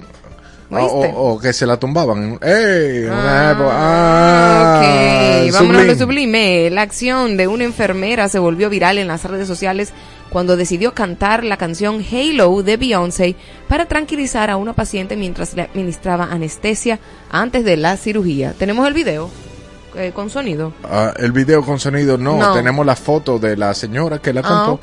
o, 0.69 0.77
o- 0.77 1.33
o 1.33 1.39
que 1.39 1.53
se 1.53 1.65
la 1.67 1.77
tumbaban. 1.77 2.39
¡Ey! 2.41 3.07
Ah, 3.11 3.55
ah, 3.59 5.45
ok. 5.47 5.53
Vámonos 5.53 5.81
a 5.81 5.85
lo 5.85 5.95
sublime. 5.95 6.69
La 6.71 6.81
acción 6.81 7.37
de 7.37 7.47
una 7.47 7.63
enfermera 7.63 8.27
se 8.29 8.39
volvió 8.39 8.69
viral 8.69 8.97
en 8.97 9.07
las 9.07 9.23
redes 9.25 9.47
sociales 9.47 9.93
cuando 10.33 10.57
decidió 10.57 10.95
cantar 10.95 11.43
la 11.43 11.57
canción 11.57 12.03
Halo 12.11 12.63
de 12.63 12.75
Beyoncé 12.75 13.35
para 13.67 13.85
tranquilizar 13.85 14.49
a 14.49 14.57
una 14.57 14.73
paciente 14.73 15.15
mientras 15.15 15.53
le 15.53 15.61
administraba 15.61 16.25
anestesia 16.25 16.99
antes 17.29 17.63
de 17.63 17.77
la 17.77 17.95
cirugía. 17.97 18.53
Tenemos 18.57 18.87
el 18.87 18.95
video 18.95 19.29
eh, 19.95 20.11
con 20.13 20.29
sonido. 20.29 20.73
Ah, 20.83 21.13
el 21.17 21.31
video 21.31 21.63
con 21.63 21.79
sonido 21.79 22.17
no, 22.17 22.37
No. 22.37 22.53
tenemos 22.53 22.85
la 22.85 22.95
foto 22.95 23.39
de 23.39 23.55
la 23.57 23.73
señora 23.73 24.19
que 24.19 24.33
la 24.33 24.41
Ah, 24.41 24.43
cantó. 24.43 24.79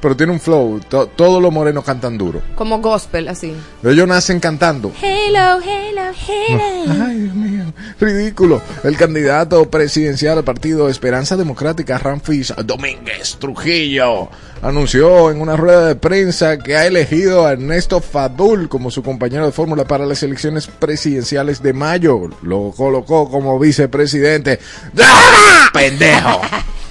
Pero 0.00 0.16
tiene 0.16 0.32
un 0.32 0.40
flow, 0.40 0.80
to- 0.88 1.06
todos 1.08 1.42
los 1.42 1.52
morenos 1.52 1.84
cantan 1.84 2.16
duro. 2.18 2.40
Como 2.54 2.80
gospel, 2.80 3.28
así. 3.28 3.54
Ellos 3.82 4.06
nacen 4.08 4.40
cantando. 4.40 4.92
Halo, 5.02 5.60
Halo, 5.62 6.00
Halo. 6.00 7.04
Ay, 7.06 7.18
Dios 7.20 7.34
mío, 7.34 7.64
ridículo. 8.00 8.60
El 8.82 8.96
candidato 8.96 9.70
presidencial 9.70 10.36
del 10.36 10.44
partido 10.44 10.88
Esperanza 10.88 11.36
Democrática, 11.36 11.98
Ramfis 11.98 12.52
Domínguez 12.64 13.36
Trujillo, 13.38 14.28
anunció 14.62 15.30
en 15.30 15.40
una 15.40 15.56
rueda 15.56 15.86
de 15.86 15.94
prensa 15.94 16.58
que 16.58 16.76
ha 16.76 16.86
elegido 16.86 17.46
a 17.46 17.52
Ernesto 17.52 18.00
Fadul 18.00 18.68
como 18.68 18.90
su 18.90 19.02
compañero 19.02 19.44
de 19.46 19.52
fórmula 19.52 19.84
para 19.84 20.06
las 20.06 20.22
elecciones 20.22 20.66
presidenciales 20.66 21.62
de 21.62 21.72
mayo. 21.72 22.30
Lo 22.42 22.72
colocó 22.76 23.30
como 23.30 23.58
vicepresidente. 23.58 24.53
¡Ah! 25.00 25.70
¡Pendejo! 25.72 26.40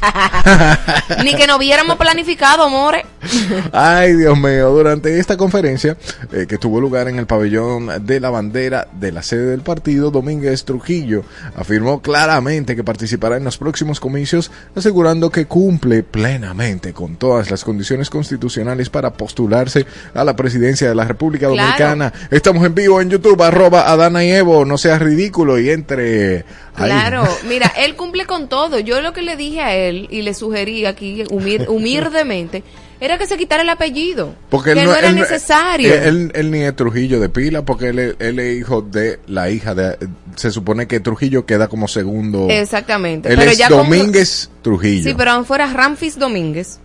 Ni 1.24 1.36
que 1.36 1.48
no 1.48 1.58
hubiéramos 1.58 1.96
planificado, 1.98 2.70
more. 2.70 3.06
Ay, 3.72 4.14
Dios 4.14 4.38
mío, 4.38 4.70
durante 4.72 5.18
esta 5.20 5.38
conferencia 5.38 5.98
eh, 6.32 6.46
que 6.48 6.58
tuvo 6.58 6.82
lugar 6.82 7.08
en 7.08 7.20
el 7.20 7.26
pabellón 7.26 8.06
de 8.06 8.20
la 8.20 8.30
bandera 8.30 8.88
de 8.92 9.12
la 9.12 9.24
sede 9.24 9.46
del 9.52 9.62
partido, 9.62 10.12
Domínguez 10.12 10.66
Trujillo 10.66 11.24
afirmó 11.56 12.02
claramente 12.02 12.76
que 12.76 12.84
participará 12.84 13.38
en 13.38 13.46
los 13.46 13.58
próximos 13.58 14.00
comicios, 14.00 14.52
asegurando 14.76 15.30
que 15.30 15.46
cumple 15.46 16.04
plenamente 16.04 16.94
con 16.94 17.16
todas 17.16 17.50
las 17.50 17.64
condiciones 17.64 18.10
constitucionales 18.10 18.90
para 18.90 19.14
postularse 19.14 19.86
a 20.14 20.24
la 20.24 20.36
presidencia 20.36 20.90
de 20.90 20.96
la 20.96 21.06
República 21.06 21.48
Claro. 21.48 21.56
Dominicana. 21.56 22.14
Estamos 22.30 22.66
en 22.66 22.76
vivo 22.76 23.00
en 23.02 23.10
YouTube, 23.10 23.42
arroba 23.42 23.90
Adana 23.90 24.24
y 24.26 24.32
Evo, 24.32 24.66
no 24.66 24.78
seas 24.78 25.02
ridículo 25.02 25.60
y 25.60 25.70
entre... 25.70 26.46
ahí. 26.76 26.90
Claro, 26.90 27.24
mira, 27.48 27.72
él 27.78 27.96
cumple 27.96 28.26
con 28.26 28.50
todo. 28.50 28.80
Yo 28.80 29.02
lo 29.02 29.14
que 29.14 29.22
le 29.22 29.36
dije 29.38 29.62
a 29.62 29.74
él 29.76 29.93
y 30.10 30.22
le 30.22 30.34
sugerí 30.34 30.86
aquí 30.86 31.24
humir- 31.26 31.66
humildemente 31.70 32.64
era 33.00 33.18
que 33.18 33.28
se 33.28 33.36
quitara 33.38 33.64
el 33.64 33.70
apellido. 33.70 34.34
Porque 34.50 34.74
que 34.74 34.80
él 34.82 34.86
no, 34.88 34.96
era 34.96 35.10
él 35.10 35.16
necesario. 35.16 35.94
Él, 35.94 36.04
él- 36.04 36.32
él 36.36 36.52
ni 36.52 36.60
es 36.62 36.74
Trujillo 36.76 37.20
de 37.20 37.28
pila, 37.28 37.64
porque 37.66 37.90
él, 37.90 38.00
es- 38.00 38.58
hijo 38.58 38.82
de 38.82 39.20
la 39.28 39.50
hija 39.50 39.76
de. 39.76 39.98
Se 40.38 40.52
supone 40.52 40.88
que 40.88 41.00
Trujillo 41.02 41.46
queda 41.46 41.68
como 41.68 41.88
segundo. 41.90 42.48
Exactamente. 42.50 43.30
Él 43.30 43.38
pero 43.38 43.52
es 43.52 43.58
ya 43.58 43.68
como- 43.70 43.84
Domínguez 43.84 44.50
Trujillo. 44.62 45.04
Sí, 45.04 45.14
pero 45.18 45.32
aún 45.32 45.44
fuera 45.46 45.68
Ramfis 45.74 46.18
Domínguez, 46.18 46.80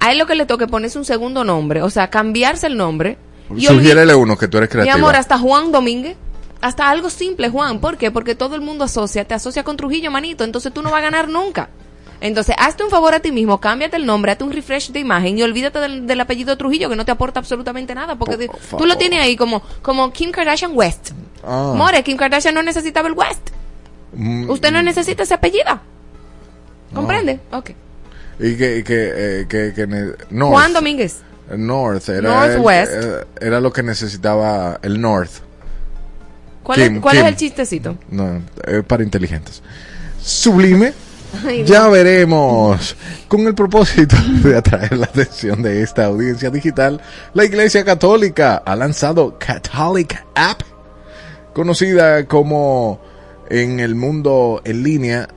a 0.00 0.10
él 0.12 0.18
lo 0.18 0.26
que 0.26 0.34
le 0.34 0.46
toque 0.46 0.66
ponerse 0.66 0.96
un 0.98 1.04
segundo 1.04 1.44
nombre, 1.44 1.82
o 1.82 1.90
sea, 1.90 2.08
cambiarse 2.08 2.66
el 2.66 2.76
nombre. 2.78 3.18
y 3.54 3.66
Sugiérele 3.66 4.14
uno 4.14 4.38
que 4.38 4.48
tú 4.48 4.56
eres 4.56 4.70
Mi 4.70 4.72
creativo. 4.72 4.94
amor, 4.96 5.16
hasta 5.16 5.36
Juan 5.38 5.72
Domínguez. 5.72 6.16
Hasta 6.62 6.90
algo 6.90 7.08
simple, 7.10 7.48
Juan. 7.48 7.80
¿Por 7.80 7.96
qué? 7.96 8.10
Porque 8.10 8.34
todo 8.34 8.54
el 8.54 8.60
mundo 8.60 8.84
asocia, 8.84 9.24
te 9.26 9.32
asocia 9.34 9.62
con 9.64 9.76
Trujillo, 9.78 10.10
manito. 10.10 10.44
Entonces 10.44 10.72
tú 10.74 10.82
no 10.82 10.90
vas 10.90 11.00
a 11.00 11.02
ganar 11.04 11.28
nunca. 11.28 11.70
Entonces, 12.20 12.54
hazte 12.58 12.84
un 12.84 12.90
favor 12.90 13.14
a 13.14 13.20
ti 13.20 13.32
mismo, 13.32 13.58
cámbiate 13.60 13.96
el 13.96 14.04
nombre, 14.04 14.32
hazte 14.32 14.44
un 14.44 14.52
refresh 14.52 14.90
de 14.92 15.00
imagen 15.00 15.38
y 15.38 15.42
olvídate 15.42 15.78
del, 15.78 16.06
del 16.06 16.20
apellido 16.20 16.56
Trujillo 16.58 16.90
que 16.90 16.96
no 16.96 17.04
te 17.06 17.12
aporta 17.12 17.40
absolutamente 17.40 17.94
nada. 17.94 18.16
Porque 18.16 18.46
Por 18.46 18.78
tú 18.80 18.86
lo 18.86 18.98
tienes 18.98 19.20
ahí 19.22 19.36
como, 19.36 19.62
como 19.82 20.12
Kim 20.12 20.30
Kardashian 20.30 20.72
West. 20.74 21.12
Ah. 21.42 21.72
More, 21.76 22.02
Kim 22.02 22.16
Kardashian 22.18 22.54
no 22.54 22.62
necesitaba 22.62 23.08
el 23.08 23.14
West. 23.14 23.50
Mm, 24.12 24.50
Usted 24.50 24.70
no 24.70 24.82
necesita 24.82 25.22
ese 25.22 25.34
apellido. 25.34 25.80
¿Comprende? 26.94 27.40
Ok. 27.52 27.70
Y 28.40 28.56
que. 28.56 28.78
y 28.78 28.82
que, 28.82 29.12
eh, 29.14 29.46
que, 29.48 29.72
que 29.74 29.86
North, 30.30 30.52
Juan 30.52 30.72
Domínguez. 30.72 31.20
North. 31.56 32.08
Era, 32.08 32.46
Northwest. 32.48 32.92
el- 32.92 33.04
eh, 33.04 33.24
era 33.40 33.60
lo 33.60 33.72
que 33.72 33.82
necesitaba 33.82 34.78
el 34.82 35.00
North. 35.00 35.30
¿Cuál, 36.62 36.78
Kim, 36.82 36.96
es, 36.96 37.02
cuál 37.02 37.16
Kim. 37.16 37.24
es 37.26 37.28
el 37.32 37.36
chistecito? 37.36 37.96
No, 38.10 38.42
eh, 38.66 38.82
para 38.86 39.02
inteligentes. 39.02 39.62
Sublime. 40.22 40.92
Ya 41.64 41.88
veremos. 41.88 42.96
Con 43.28 43.46
el 43.46 43.54
propósito 43.54 44.16
de 44.42 44.56
atraer 44.56 44.96
la 44.96 45.06
atención 45.06 45.62
de 45.62 45.82
esta 45.82 46.06
audiencia 46.06 46.50
digital, 46.50 47.00
la 47.34 47.44
Iglesia 47.44 47.84
Católica 47.84 48.56
ha 48.64 48.76
lanzado 48.76 49.36
Catholic 49.38 50.24
App, 50.34 50.62
conocida 51.54 52.26
como 52.26 53.00
en 53.48 53.80
el 53.80 53.94
mundo 53.94 54.60
en 54.64 54.82
línea 54.82 55.28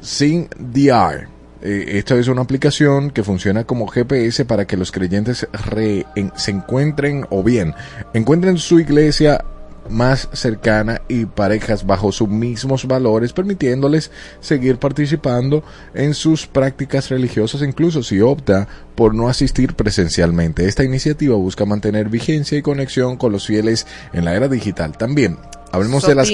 Sin 0.00 0.48
DR. 0.58 1.28
Eh, 1.64 1.98
esta 1.98 2.16
es 2.16 2.26
una 2.26 2.42
aplicación 2.42 3.10
que 3.12 3.22
funciona 3.22 3.62
como 3.64 3.86
GPS 3.86 4.44
para 4.44 4.66
que 4.66 4.76
los 4.76 4.90
creyentes 4.90 5.46
re- 5.52 6.04
en- 6.16 6.32
se 6.34 6.50
encuentren 6.50 7.24
o 7.30 7.44
bien 7.44 7.72
encuentren 8.14 8.58
su 8.58 8.80
iglesia 8.80 9.44
más 9.88 10.28
cercana 10.32 11.02
y 11.08 11.26
parejas 11.26 11.86
bajo 11.86 12.12
sus 12.12 12.28
mismos 12.28 12.86
valores, 12.86 13.32
permitiéndoles 13.32 14.10
seguir 14.40 14.78
participando 14.78 15.64
en 15.94 16.14
sus 16.14 16.46
prácticas 16.46 17.08
religiosas, 17.08 17.62
incluso 17.62 18.02
si 18.02 18.20
opta 18.20 18.68
por 18.94 19.14
no 19.14 19.28
asistir 19.28 19.74
presencialmente. 19.74 20.66
Esta 20.66 20.84
iniciativa 20.84 21.36
busca 21.36 21.64
mantener 21.64 22.08
vigencia 22.08 22.58
y 22.58 22.62
conexión 22.62 23.16
con 23.16 23.32
los 23.32 23.46
fieles 23.46 23.86
en 24.12 24.24
la 24.24 24.34
era 24.34 24.48
digital. 24.48 24.96
También 24.96 25.38
hablemos 25.72 26.06
de 26.06 26.14
las. 26.14 26.30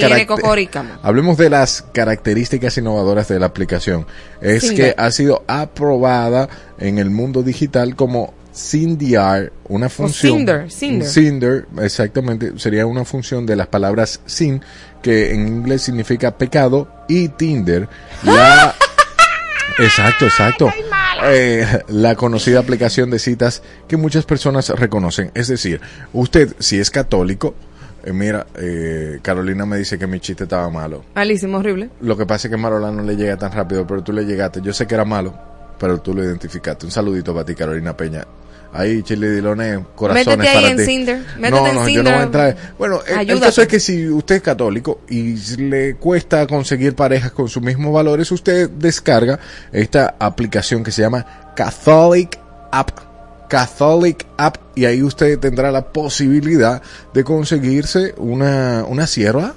Hablemos 1.02 1.38
de 1.38 1.50
las 1.50 1.83
características 1.93 2.76
innovadoras 2.76 3.28
de 3.28 3.38
la 3.38 3.47
aplicación. 3.47 4.07
Es 4.40 4.73
que 4.73 4.95
ha 4.97 5.11
sido 5.11 5.45
aprobada 5.47 6.49
en 6.78 6.99
el 6.99 7.11
mundo 7.11 7.43
digital 7.43 7.97
como 7.97 8.35
SynDR, 8.58 9.52
una 9.68 9.88
función. 9.88 10.38
Cinder, 10.38 10.70
Cinder. 10.70 11.08
Cinder, 11.08 11.66
exactamente, 11.80 12.52
sería 12.56 12.86
una 12.86 13.04
función 13.04 13.46
de 13.46 13.54
las 13.54 13.68
palabras 13.68 14.20
sin, 14.26 14.62
que 15.00 15.32
en 15.32 15.46
inglés 15.46 15.82
significa 15.82 16.36
pecado, 16.36 16.88
y 17.08 17.28
Tinder, 17.28 17.88
la... 18.24 18.74
Exacto, 19.78 20.24
exacto. 20.24 20.72
Eh, 21.24 21.64
la 21.86 22.16
conocida 22.16 22.58
aplicación 22.58 23.10
de 23.10 23.20
citas 23.20 23.62
que 23.86 23.96
muchas 23.96 24.24
personas 24.24 24.70
reconocen. 24.70 25.30
Es 25.34 25.46
decir, 25.46 25.80
usted, 26.12 26.56
si 26.58 26.80
es 26.80 26.90
católico, 26.90 27.54
eh, 28.02 28.12
mira, 28.12 28.44
eh, 28.56 29.20
Carolina 29.22 29.66
me 29.66 29.76
dice 29.76 29.96
que 29.96 30.08
mi 30.08 30.18
chiste 30.18 30.44
estaba 30.44 30.68
malo. 30.68 31.04
Malísimo, 31.14 31.58
horrible. 31.58 31.90
Lo 32.00 32.16
que 32.16 32.26
pasa 32.26 32.48
es 32.48 32.50
que 32.50 32.56
Marola 32.56 32.90
no 32.90 33.02
le 33.02 33.14
llega 33.14 33.36
tan 33.36 33.52
rápido, 33.52 33.86
pero 33.86 34.02
tú 34.02 34.12
le 34.12 34.24
llegaste. 34.24 34.60
Yo 34.62 34.72
sé 34.72 34.88
que 34.88 34.96
era 34.96 35.04
malo, 35.04 35.32
pero 35.78 36.00
tú 36.00 36.12
lo 36.12 36.24
identificaste. 36.24 36.86
Un 36.86 36.90
saludito 36.90 37.32
para 37.32 37.46
ti, 37.46 37.54
Carolina 37.54 37.96
Peña. 37.96 38.26
Ahí, 38.72 39.02
Chile 39.02 39.30
Dilone, 39.30 39.82
corazones 39.94 40.26
Métete 40.37 40.48
ahí 40.48 40.54
para 40.56 40.68
en 40.70 40.76
ti. 40.76 40.84
Cinder, 40.84 41.18
métete 41.38 41.50
no, 41.50 41.66
en 41.68 41.75
no, 41.75 41.80
yo 41.80 41.87
Cinder. 41.87 42.04
no 42.04 42.10
voy 42.10 42.18
a 42.20 42.22
entrar. 42.22 42.56
Bueno, 42.78 43.00
el- 43.06 43.12
el, 43.12 43.18
Ayúdate. 43.18 43.46
caso 43.46 43.62
es 43.62 43.68
que 43.68 43.80
si 43.80 44.08
usted 44.08 44.34
es 44.37 44.42
católico 44.42 45.00
y 45.08 45.34
le 45.56 45.94
cuesta 45.96 46.46
conseguir 46.46 46.94
parejas 46.94 47.32
con 47.32 47.48
sus 47.48 47.62
mismos 47.62 47.92
valores, 47.94 48.30
usted 48.30 48.68
descarga 48.68 49.38
esta 49.72 50.16
aplicación 50.18 50.84
que 50.84 50.92
se 50.92 51.00
llama 51.02 51.52
Catholic 51.56 52.38
App. 52.70 52.90
Catholic 53.48 54.26
App 54.37 54.58
y 54.75 54.84
ahí 54.84 55.02
usted 55.02 55.38
tendrá 55.38 55.70
la 55.72 55.90
posibilidad 55.90 56.82
de 57.14 57.25
conseguirse 57.25 58.14
una, 58.18 58.84
una 58.87 59.06
sierva 59.06 59.54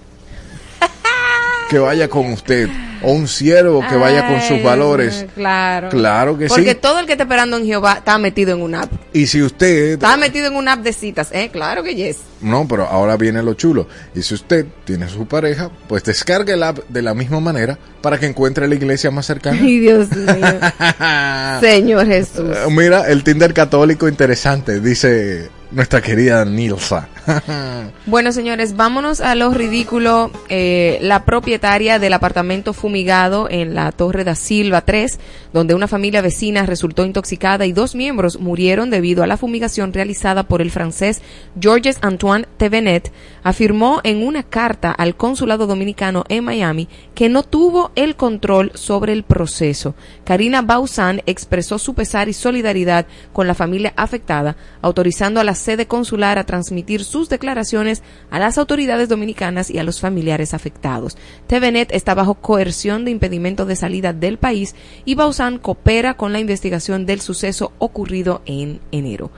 que 1.72 1.80
vaya 1.80 2.10
con 2.10 2.34
usted 2.34 2.68
o 3.02 3.14
un 3.14 3.30
siervo 3.30 3.82
que 3.88 3.96
vaya 3.96 4.28
con 4.28 4.42
sus 4.42 4.62
valores. 4.62 5.26
Claro. 5.36 5.88
Claro 5.88 6.38
que 6.38 6.48
Porque 6.48 6.72
sí. 6.74 6.76
todo 6.76 7.00
el 7.00 7.06
que 7.06 7.14
está 7.14 7.24
esperando 7.24 7.56
en 7.56 7.66
Jehová 7.66 7.94
está 8.00 8.18
metido 8.18 8.52
en 8.54 8.62
una 8.62 8.82
app. 8.82 8.92
Y 9.14 9.26
si 9.28 9.42
usted 9.42 9.94
Está 9.94 10.18
metido 10.18 10.48
en 10.48 10.56
una 10.58 10.74
app 10.74 10.82
de 10.82 10.92
citas, 10.92 11.30
¿eh? 11.32 11.50
Claro 11.50 11.82
que 11.82 11.96
yes. 11.96 12.18
No, 12.42 12.68
pero 12.68 12.88
ahora 12.88 13.16
viene 13.16 13.42
lo 13.42 13.54
chulo. 13.54 13.88
Y 14.14 14.22
si 14.22 14.34
usted 14.34 14.66
tiene 14.84 15.08
su 15.08 15.26
pareja, 15.28 15.72
pues 15.88 16.04
descargue 16.04 16.54
el 16.54 16.64
app 16.64 16.80
de 16.90 17.02
la 17.02 17.14
misma 17.14 17.40
manera 17.40 17.80
para 18.02 18.20
que 18.20 18.26
encuentre 18.26 18.68
la 18.68 18.76
iglesia 18.76 19.10
más 19.10 19.26
cercana. 19.28 19.58
Ay, 19.62 19.80
Dios 19.80 20.10
mío. 20.12 20.36
Señor 21.62 22.06
Jesús. 22.06 22.50
Eh, 22.54 22.70
Mira, 22.70 23.08
el 23.08 23.24
Tinder 23.24 23.54
católico 23.54 24.10
interesante, 24.10 24.82
dice 24.82 25.50
nuestra 25.72 26.02
querida 26.02 26.44
Nilsa. 26.44 27.08
Bueno, 28.06 28.32
señores, 28.32 28.76
vámonos 28.76 29.22
a 29.22 29.36
lo 29.36 29.52
ridículo. 29.52 30.32
Eh, 30.50 30.98
la 31.02 31.24
propietaria 31.24 32.00
del 32.00 32.14
apartamento 32.14 32.74
fumigado 32.74 33.48
en 33.50 33.76
la 33.76 33.92
Torre 33.92 34.24
da 34.24 34.36
Silva 34.36 34.82
3, 34.82 35.20
donde 35.54 35.76
una 35.76 35.88
familia 35.88 36.22
vecina 36.22 36.66
resultó 36.66 37.06
intoxicada 37.06 37.66
y 37.66 37.74
dos 37.74 37.96
miembros 37.96 38.40
murieron 38.40 38.90
debido 38.90 39.24
a 39.24 39.28
la 39.28 39.38
fumigación 39.38 39.94
realizada 39.94 40.44
por 40.44 40.62
el 40.62 40.72
francés 40.72 41.22
Georges 41.60 42.00
Antoine 42.02 42.48
Tevenet, 42.58 43.12
afirmó 43.44 44.02
en 44.04 44.26
una 44.26 44.44
carta 44.44 44.92
al 44.92 45.16
consulado 45.16 45.68
dominicano 45.68 46.24
en 46.30 46.44
Miami 46.44 46.88
que 47.16 47.30
no 47.30 47.44
tuvo 47.44 47.92
el 47.96 48.16
control 48.16 48.72
sobre 48.74 49.14
el 49.14 49.24
proceso. 49.24 49.96
Karina 50.24 50.62
Bauzán 50.62 51.22
expresó 51.26 51.78
su 51.78 51.94
pesar 51.94 52.30
y 52.30 52.34
solidaridad 52.34 53.06
con 53.34 53.48
la 53.48 53.56
familia 53.56 53.94
afectada, 53.96 54.56
autorizando 54.82 55.40
a 55.40 55.44
la 55.44 55.56
sede 55.56 55.88
consular 55.88 56.40
a 56.40 56.46
transmitir 56.46 57.04
sus 57.12 57.30
declaraciones 57.30 58.02
a 58.30 58.40
las 58.40 58.58
autoridades 58.58 59.10
dominicanas 59.10 59.70
y 59.70 59.78
a 59.80 59.84
los 59.84 60.00
familiares 60.00 60.54
afectados. 60.54 61.18
TVNet 61.48 61.92
está 61.94 62.14
bajo 62.14 62.36
coerción 62.36 63.06
de 63.06 63.12
impedimento 63.12 63.66
de 63.66 63.76
salida 63.76 64.14
del 64.14 64.38
país 64.38 64.76
y 65.06 65.16
Bauzán 65.16 65.58
coopera 65.60 66.16
con 66.16 66.32
la 66.34 66.40
investigación 66.40 67.06
del 67.06 67.22
suceso 67.22 67.74
ocurrido 67.80 68.42
en 68.46 68.80
enero. 68.92 69.30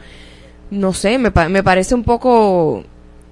No 0.72 0.94
sé, 0.94 1.18
me, 1.18 1.32
pa- 1.32 1.50
me 1.50 1.64
parece 1.64 1.94
un 1.96 2.04
poco, 2.04 2.84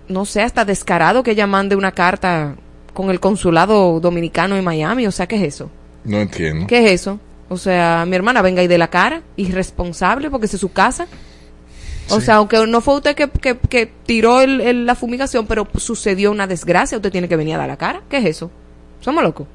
no 0.07 0.25
sé, 0.25 0.41
hasta 0.41 0.65
descarado 0.65 1.24
que 1.24 1.31
ella 1.31 1.48
mande 1.48 1.75
una 1.75 1.91
carta 1.91 2.55
con 2.93 3.10
el 3.10 3.19
consulado 3.19 4.00
dominicano 4.00 4.55
en 4.55 4.63
Miami. 4.63 5.07
O 5.07 5.12
sea, 5.12 5.27
¿qué 5.27 5.38
es 5.38 5.43
eso? 5.55 5.69
No 6.03 6.17
entiendo. 6.17 6.67
¿Qué 6.67 6.79
es 6.86 7.01
eso? 7.01 7.19
O 7.50 7.57
sea, 7.57 8.05
mi 8.07 8.15
hermana 8.15 8.41
venga 8.41 8.62
ahí 8.62 8.67
de 8.67 8.77
la 8.77 8.89
cara, 8.89 9.21
irresponsable 9.38 10.29
porque 10.29 10.45
es 10.48 10.51
su 10.51 10.71
casa. 10.71 11.07
O 12.12 12.20
Sí. 12.20 12.25
sea, 12.25 12.36
aunque 12.36 12.65
no 12.68 12.82
fue 12.82 12.96
usted 12.96 13.15
que, 13.15 13.30
que, 13.30 13.58
que 13.58 13.86
tiró 14.06 14.41
el- 14.41 14.62
el- 14.62 14.86
la 14.86 14.96
fumigación, 14.96 15.48
pero 15.48 15.68
sucedió 15.77 16.32
una 16.32 16.48
desgracia, 16.48 16.98
usted 16.98 17.12
tiene 17.12 17.27
que 17.30 17.36
venir 17.36 17.56
a 17.56 17.60
dar 17.60 17.68
la 17.68 17.77
cara. 17.77 18.01
¿Qué 18.10 18.18
es 18.18 18.25
eso? 18.25 18.51
Somos 19.00 19.24
locos. 19.24 19.48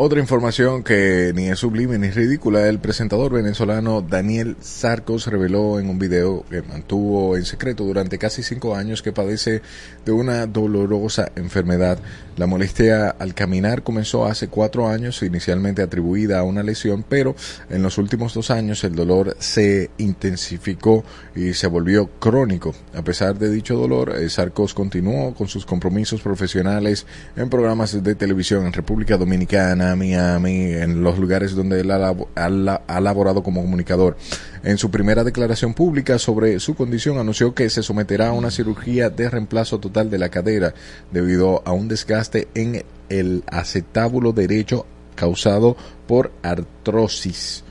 Otra 0.00 0.20
información 0.20 0.84
que 0.84 1.32
ni 1.34 1.48
es 1.48 1.58
sublime 1.58 1.98
ni 1.98 2.10
ridícula, 2.10 2.68
el 2.68 2.78
presentador 2.78 3.32
venezolano 3.32 4.00
Daniel 4.00 4.54
Sarcos 4.60 5.26
reveló 5.26 5.80
en 5.80 5.90
un 5.90 5.98
video 5.98 6.44
que 6.48 6.62
mantuvo 6.62 7.36
en 7.36 7.44
secreto 7.44 7.82
durante 7.82 8.16
casi 8.16 8.44
cinco 8.44 8.76
años 8.76 9.02
que 9.02 9.10
padece 9.10 9.60
de 10.04 10.12
una 10.12 10.46
dolorosa 10.46 11.32
enfermedad. 11.34 11.98
La 12.36 12.46
molestia 12.46 13.08
al 13.08 13.34
caminar 13.34 13.82
comenzó 13.82 14.24
hace 14.24 14.46
cuatro 14.46 14.86
años, 14.86 15.20
inicialmente 15.24 15.82
atribuida 15.82 16.38
a 16.38 16.44
una 16.44 16.62
lesión, 16.62 17.04
pero 17.08 17.34
en 17.68 17.82
los 17.82 17.98
últimos 17.98 18.34
dos 18.34 18.52
años 18.52 18.84
el 18.84 18.94
dolor 18.94 19.36
se 19.40 19.90
intensificó 19.98 21.02
y 21.34 21.54
se 21.54 21.66
volvió 21.66 22.08
crónico. 22.20 22.72
A 22.94 23.02
pesar 23.02 23.36
de 23.36 23.50
dicho 23.50 23.74
dolor, 23.74 24.14
eh, 24.16 24.30
Sarcos 24.30 24.74
continuó 24.74 25.34
con 25.34 25.48
sus 25.48 25.66
compromisos 25.66 26.20
profesionales 26.20 27.04
en 27.34 27.50
programas 27.50 28.00
de 28.00 28.14
televisión 28.14 28.64
en 28.64 28.72
República 28.72 29.16
Dominicana, 29.16 29.87
Miami, 29.96 30.62
en 30.72 31.02
los 31.02 31.18
lugares 31.18 31.54
donde 31.54 31.80
él 31.80 31.90
ha, 31.90 31.98
labo- 31.98 32.28
ha 32.34 32.48
la- 32.48 32.82
ha 32.86 33.00
laborado 33.00 33.42
como 33.42 33.60
comunicador. 33.62 34.16
En 34.62 34.76
su 34.78 34.90
primera 34.90 35.24
declaración 35.24 35.74
pública 35.74 36.18
sobre 36.18 36.58
su 36.60 36.74
condición 36.74 37.18
anunció 37.18 37.54
que 37.54 37.70
se 37.70 37.82
someterá 37.82 38.28
a 38.28 38.32
una 38.32 38.50
cirugía 38.50 39.10
de 39.10 39.30
reemplazo 39.30 39.78
total 39.78 40.10
de 40.10 40.18
la 40.18 40.28
cadera 40.28 40.74
debido 41.12 41.62
a 41.64 41.72
un 41.72 41.88
desgaste 41.88 42.48
en 42.54 42.84
el 43.08 43.44
acetábulo 43.46 44.32
derecho 44.32 44.86
causado 45.14 45.76
por 46.06 46.32
artrosis. 46.42 47.64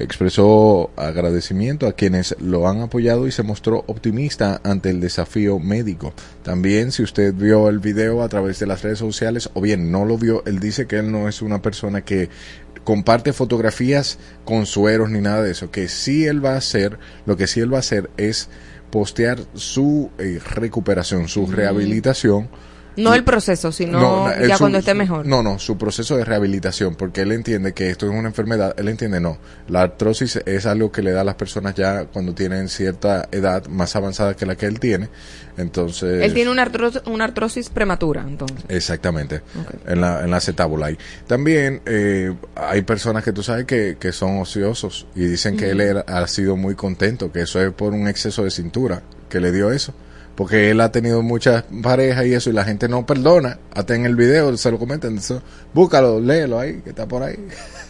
Expresó 0.00 0.90
agradecimiento 0.94 1.88
a 1.88 1.92
quienes 1.92 2.36
lo 2.38 2.68
han 2.68 2.82
apoyado 2.82 3.26
y 3.26 3.32
se 3.32 3.42
mostró 3.42 3.82
optimista 3.88 4.60
ante 4.62 4.90
el 4.90 5.00
desafío 5.00 5.58
médico. 5.58 6.14
También, 6.44 6.92
si 6.92 7.02
usted 7.02 7.34
vio 7.34 7.68
el 7.68 7.80
video 7.80 8.22
a 8.22 8.28
través 8.28 8.60
de 8.60 8.68
las 8.68 8.82
redes 8.82 9.00
sociales 9.00 9.50
o 9.54 9.60
bien 9.60 9.90
no 9.90 10.04
lo 10.04 10.16
vio, 10.16 10.44
él 10.46 10.60
dice 10.60 10.86
que 10.86 10.98
él 10.98 11.10
no 11.10 11.28
es 11.28 11.42
una 11.42 11.60
persona 11.60 12.02
que 12.02 12.28
comparte 12.84 13.32
fotografías 13.32 14.20
con 14.44 14.66
sueros 14.66 15.10
ni 15.10 15.20
nada 15.20 15.42
de 15.42 15.50
eso. 15.50 15.72
Que 15.72 15.88
sí 15.88 16.26
él 16.26 16.44
va 16.44 16.52
a 16.52 16.58
hacer, 16.58 16.96
lo 17.26 17.36
que 17.36 17.48
sí 17.48 17.58
él 17.58 17.72
va 17.72 17.78
a 17.78 17.80
hacer 17.80 18.08
es 18.16 18.48
postear 18.90 19.40
su 19.54 20.10
eh, 20.18 20.38
recuperación, 20.54 21.26
su 21.26 21.46
rehabilitación. 21.46 22.48
No 22.98 23.14
el 23.14 23.24
proceso, 23.24 23.72
sino 23.72 24.30
el 24.30 24.48
ya 24.48 24.56
su- 24.56 24.64
cuando 24.64 24.78
esté 24.78 24.94
mejor. 24.94 25.26
No, 25.26 25.42
no, 25.42 25.58
su 25.58 25.78
proceso 25.78 26.16
de 26.16 26.24
rehabilitación, 26.24 26.94
porque 26.96 27.22
él 27.22 27.32
entiende 27.32 27.72
que 27.72 27.90
esto 27.90 28.06
es 28.06 28.12
una 28.12 28.28
enfermedad, 28.28 28.74
él 28.78 28.88
entiende 28.88 29.20
no. 29.20 29.38
La 29.68 29.82
artrosis 29.82 30.40
es 30.44 30.66
algo 30.66 30.90
que 30.92 31.02
le 31.02 31.12
da 31.12 31.20
a 31.22 31.24
las 31.24 31.34
personas 31.36 31.74
ya 31.74 32.04
cuando 32.06 32.34
tienen 32.34 32.68
cierta 32.68 33.28
edad 33.32 33.66
más 33.68 33.94
avanzada 33.96 34.34
que 34.34 34.46
la 34.46 34.56
que 34.56 34.66
él 34.66 34.80
tiene. 34.80 35.08
Entonces, 35.56 36.22
Él 36.22 36.34
tiene 36.34 36.50
una, 36.52 36.64
artro- 36.64 37.02
una 37.10 37.24
artrosis 37.24 37.68
prematura, 37.68 38.22
entonces. 38.26 38.58
Exactamente, 38.68 39.42
en 39.86 40.00
la, 40.00 40.22
en 40.22 40.30
la. 40.30 40.40
También 41.26 41.82
eh, 41.86 42.34
hay 42.54 42.82
personas 42.82 43.24
que 43.24 43.32
tú 43.32 43.42
sabes 43.42 43.64
que, 43.64 43.96
que 43.98 44.12
son 44.12 44.38
ociosos 44.40 45.06
y 45.14 45.24
dicen 45.26 45.56
que 45.56 45.70
él 45.70 45.80
era- 45.80 46.04
ha 46.06 46.26
sido 46.26 46.56
muy 46.56 46.74
contento, 46.74 47.32
que 47.32 47.42
eso 47.42 47.60
es 47.60 47.72
por 47.72 47.92
un 47.92 48.08
exceso 48.08 48.44
de 48.44 48.50
cintura 48.50 49.02
que 49.28 49.40
le 49.40 49.52
dio 49.52 49.70
eso. 49.72 49.92
Porque 50.38 50.70
él 50.70 50.80
ha 50.80 50.92
tenido 50.92 51.20
muchas 51.20 51.64
parejas 51.82 52.24
y 52.24 52.32
eso 52.32 52.48
y 52.48 52.52
la 52.52 52.62
gente 52.62 52.88
no 52.88 53.04
perdona. 53.04 53.58
Hasta 53.74 53.96
en 53.96 54.06
el 54.06 54.14
video 54.14 54.56
se 54.56 54.70
lo 54.70 54.78
comentan. 54.78 55.18
Eso, 55.18 55.42
búscalo, 55.74 56.20
léelo 56.20 56.60
ahí, 56.60 56.80
que 56.80 56.90
está 56.90 57.08
por 57.08 57.24
ahí. 57.24 57.34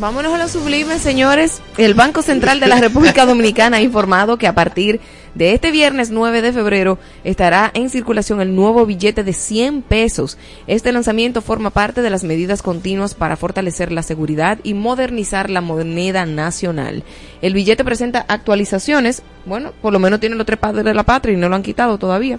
Vámonos 0.00 0.32
a 0.32 0.38
lo 0.38 0.48
sublime, 0.48 0.98
señores. 0.98 1.60
El 1.76 1.92
Banco 1.92 2.22
Central 2.22 2.58
de 2.58 2.68
la 2.68 2.80
República 2.80 3.26
Dominicana 3.26 3.76
ha 3.76 3.82
informado 3.82 4.38
que 4.38 4.46
a 4.46 4.54
partir 4.54 4.98
de 5.34 5.52
este 5.52 5.70
viernes 5.70 6.08
9 6.08 6.40
de 6.40 6.54
febrero 6.54 6.98
estará 7.22 7.70
en 7.74 7.90
circulación 7.90 8.40
el 8.40 8.56
nuevo 8.56 8.86
billete 8.86 9.24
de 9.24 9.34
100 9.34 9.82
pesos. 9.82 10.38
Este 10.66 10.90
lanzamiento 10.90 11.42
forma 11.42 11.68
parte 11.68 12.00
de 12.00 12.08
las 12.08 12.24
medidas 12.24 12.62
continuas 12.62 13.12
para 13.12 13.36
fortalecer 13.36 13.92
la 13.92 14.02
seguridad 14.02 14.58
y 14.62 14.72
modernizar 14.72 15.50
la 15.50 15.60
moneda 15.60 16.24
nacional. 16.24 17.04
El 17.42 17.52
billete 17.52 17.84
presenta 17.84 18.24
actualizaciones, 18.26 19.22
bueno, 19.44 19.74
por 19.82 19.92
lo 19.92 19.98
menos 19.98 20.18
tiene 20.18 20.36
los 20.36 20.46
tres 20.46 20.58
padres 20.58 20.82
de 20.82 20.94
la 20.94 21.04
patria 21.04 21.34
y 21.34 21.36
no 21.36 21.50
lo 21.50 21.56
han 21.56 21.62
quitado 21.62 21.98
todavía. 21.98 22.38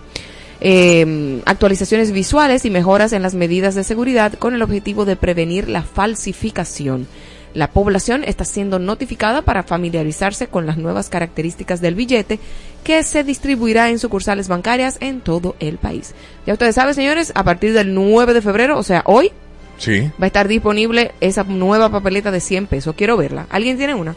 Eh, 0.62 1.44
actualizaciones 1.46 2.12
visuales 2.12 2.66
y 2.66 2.72
mejoras 2.72 3.14
en 3.14 3.22
las 3.22 3.36
medidas 3.36 3.76
de 3.76 3.84
seguridad 3.84 4.34
con 4.34 4.56
el 4.56 4.64
objetivo 4.64 5.06
de 5.06 5.16
prevenir 5.16 5.70
la 5.70 5.84
falsificación. 5.84 7.08
La 7.54 7.68
población 7.72 8.24
está 8.26 8.46
siendo 8.46 8.80
notificada 8.80 9.42
para 9.42 9.64
familiarizarse 9.64 10.48
con 10.48 10.66
las 10.66 10.78
nuevas 10.78 11.10
características 11.10 11.82
del 11.82 11.96
billete 11.96 12.40
que 12.84 13.04
se 13.04 13.24
distribuirá 13.24 13.90
en 13.90 14.00
sucursales 14.00 14.48
bancarias 14.48 14.98
en 15.02 15.22
todo 15.22 15.56
el 15.60 15.78
país. 15.78 16.14
Ya 16.46 16.54
ustedes 16.54 16.76
saben, 16.76 16.94
señores, 16.96 17.32
a 17.36 17.44
partir 17.44 17.74
del 17.74 17.94
9 17.94 18.34
de 18.34 18.42
febrero, 18.42 18.78
o 18.78 18.84
sea, 18.84 19.04
hoy, 19.06 19.32
Sí. 19.78 20.02
va 20.22 20.26
a 20.26 20.28
estar 20.28 20.48
disponible 20.48 21.12
esa 21.22 21.44
nueva 21.44 21.90
papeleta 21.90 22.32
de 22.32 22.40
100 22.40 22.68
pesos. 22.68 22.96
Quiero 22.96 23.18
verla. 23.18 23.48
¿Alguien 23.50 23.78
tiene 23.78 23.96
una? 23.96 24.16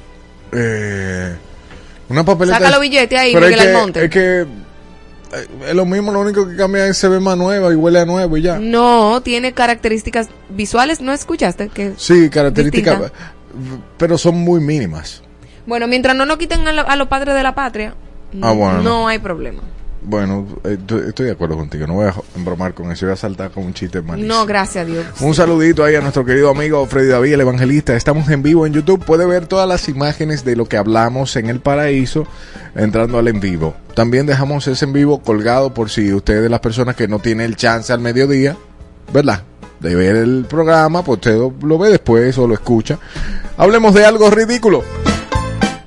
Eh, 0.52 1.34
una 2.08 2.24
papeleta. 2.24 2.58
Saca 2.58 2.70
los 2.70 2.80
billetes 2.80 3.18
ahí, 3.18 3.34
Miguel 3.34 3.60
Almonte. 3.60 4.04
Es 4.04 4.10
que 4.10 4.46
es 5.68 5.74
lo 5.74 5.84
mismo, 5.86 6.12
lo 6.12 6.20
único 6.20 6.46
que 6.48 6.56
cambia 6.56 6.84
es 6.84 6.88
que 6.90 6.94
se 6.94 7.08
ve 7.08 7.20
más 7.20 7.36
nueva 7.36 7.72
y 7.72 7.76
huele 7.76 8.00
a 8.00 8.04
nuevo 8.04 8.36
y 8.36 8.42
ya. 8.42 8.58
No, 8.58 9.20
tiene 9.22 9.52
características 9.52 10.28
visuales. 10.50 11.00
¿No 11.00 11.12
escuchaste? 11.12 11.68
Que 11.68 11.94
Sí, 11.96 12.28
características, 12.30 12.98
Distinta. 13.00 13.18
pero 13.98 14.18
son 14.18 14.36
muy 14.36 14.60
mínimas. 14.60 15.22
Bueno, 15.66 15.86
mientras 15.86 16.14
no 16.16 16.26
nos 16.26 16.36
quiten 16.38 16.66
a, 16.68 16.72
lo- 16.72 16.88
a 16.88 16.96
los 16.96 17.08
padres 17.08 17.34
de 17.34 17.42
la 17.42 17.54
patria, 17.54 17.94
Ah, 18.42 18.52
bueno. 18.52 18.82
no 18.82 19.08
hay 19.08 19.18
problema. 19.18 19.62
Bueno, 20.04 20.46
eh, 20.64 20.76
estoy 20.78 21.08
estoy 21.08 21.26
de 21.26 21.32
acuerdo 21.32 21.56
contigo. 21.56 21.86
No 21.86 21.94
voy 21.94 22.06
a 22.06 22.14
embromar 22.36 22.74
con 22.74 22.92
eso. 22.92 23.06
Voy 23.06 23.14
a 23.14 23.16
saltar 23.16 23.50
con 23.50 23.64
un 23.64 23.72
chiste 23.72 24.02
malísimo. 24.02 24.34
No, 24.34 24.46
gracias 24.46 24.82
a 24.82 24.84
Dios. 24.84 25.06
Un 25.20 25.34
saludito 25.34 25.82
ahí 25.82 25.94
a 25.94 26.00
nuestro 26.00 26.24
querido 26.24 26.50
amigo 26.50 26.84
Freddy 26.86 27.08
David, 27.08 27.34
el 27.34 27.40
evangelista. 27.40 27.96
Estamos 27.96 28.28
en 28.28 28.42
vivo 28.42 28.66
en 28.66 28.74
YouTube. 28.74 29.04
Puede 29.04 29.26
ver 29.26 29.46
todas 29.46 29.66
las 29.66 29.88
imágenes 29.88 30.44
de 30.44 30.56
lo 30.56 30.66
que 30.66 30.76
hablamos 30.76 31.36
en 31.36 31.48
el 31.48 31.60
paraíso 31.60 32.26
entrando 32.74 33.18
al 33.18 33.28
en 33.28 33.40
vivo. 33.40 33.74
También 33.94 34.26
dejamos 34.26 34.66
ese 34.66 34.84
en 34.84 34.92
vivo 34.92 35.22
colgado 35.22 35.72
por 35.72 35.88
si 35.90 36.12
usted 36.12 36.36
es 36.36 36.42
de 36.42 36.48
las 36.50 36.60
personas 36.60 36.96
que 36.96 37.08
no 37.08 37.18
tiene 37.18 37.44
el 37.44 37.56
chance 37.56 37.92
al 37.92 38.00
mediodía, 38.00 38.56
¿verdad? 39.12 39.42
De 39.80 39.94
ver 39.94 40.16
el 40.16 40.44
programa, 40.48 41.02
pues 41.02 41.18
usted 41.18 41.38
lo 41.62 41.78
ve 41.78 41.90
después 41.90 42.36
o 42.38 42.46
lo 42.46 42.54
escucha. 42.54 42.98
Hablemos 43.56 43.94
de 43.94 44.04
algo 44.04 44.30
ridículo. 44.30 44.82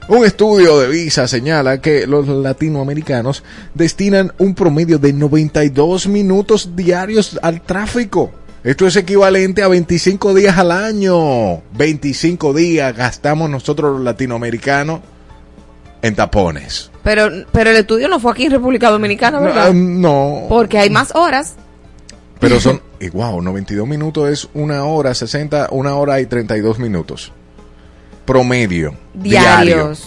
Un 0.10 0.24
estudio 0.26 0.80
de 0.80 0.88
Visa 0.88 1.28
señala 1.28 1.82
que 1.82 2.08
los 2.08 2.28
latinoamericanos 2.28 3.44
destinan 3.74 4.32
un 4.38 4.56
promedio 4.56 5.00
de 5.00 5.12
92 5.12 6.08
minutos 6.08 6.76
diarios 6.78 7.38
al 7.42 7.62
tráfico. 7.62 8.32
Esto 8.64 8.88
es 8.88 8.96
equivalente 8.96 9.64
a 9.64 9.68
25 9.68 10.34
días 10.34 10.58
al 10.58 10.72
año. 10.72 11.62
25 11.78 12.54
días 12.54 12.96
gastamos 12.96 13.50
nosotros 13.50 13.94
los 13.98 14.02
latinoamericanos 14.02 15.02
en 16.02 16.16
tapones. 16.16 16.90
Pero, 17.04 17.30
pero 17.52 17.70
el 17.72 17.76
estudio 17.78 18.08
no 18.08 18.20
fue 18.20 18.32
aquí 18.32 18.46
en 18.46 18.52
República 18.52 18.90
Dominicana, 18.90 19.40
¿verdad? 19.40 19.68
Ah, 19.70 19.74
No, 19.74 20.46
Porque 20.48 20.78
hay 20.78 20.90
más 20.90 21.14
horas. 21.16 21.56
pero 22.40 22.62
son, 22.62 22.82
y 23.02 23.10
wow, 23.10 23.42
92 23.42 23.86
minutos 23.88 24.30
es 24.30 24.48
una 24.54 24.86
hora 24.86 25.14
60, 25.14 25.68
una 25.72 25.96
hora 25.96 26.22
y 26.22 26.26
32 26.28 26.80
minutos. 26.80 27.34
Promedio. 28.28 28.94
Diarios. 29.16 29.66
diario. 29.66 29.98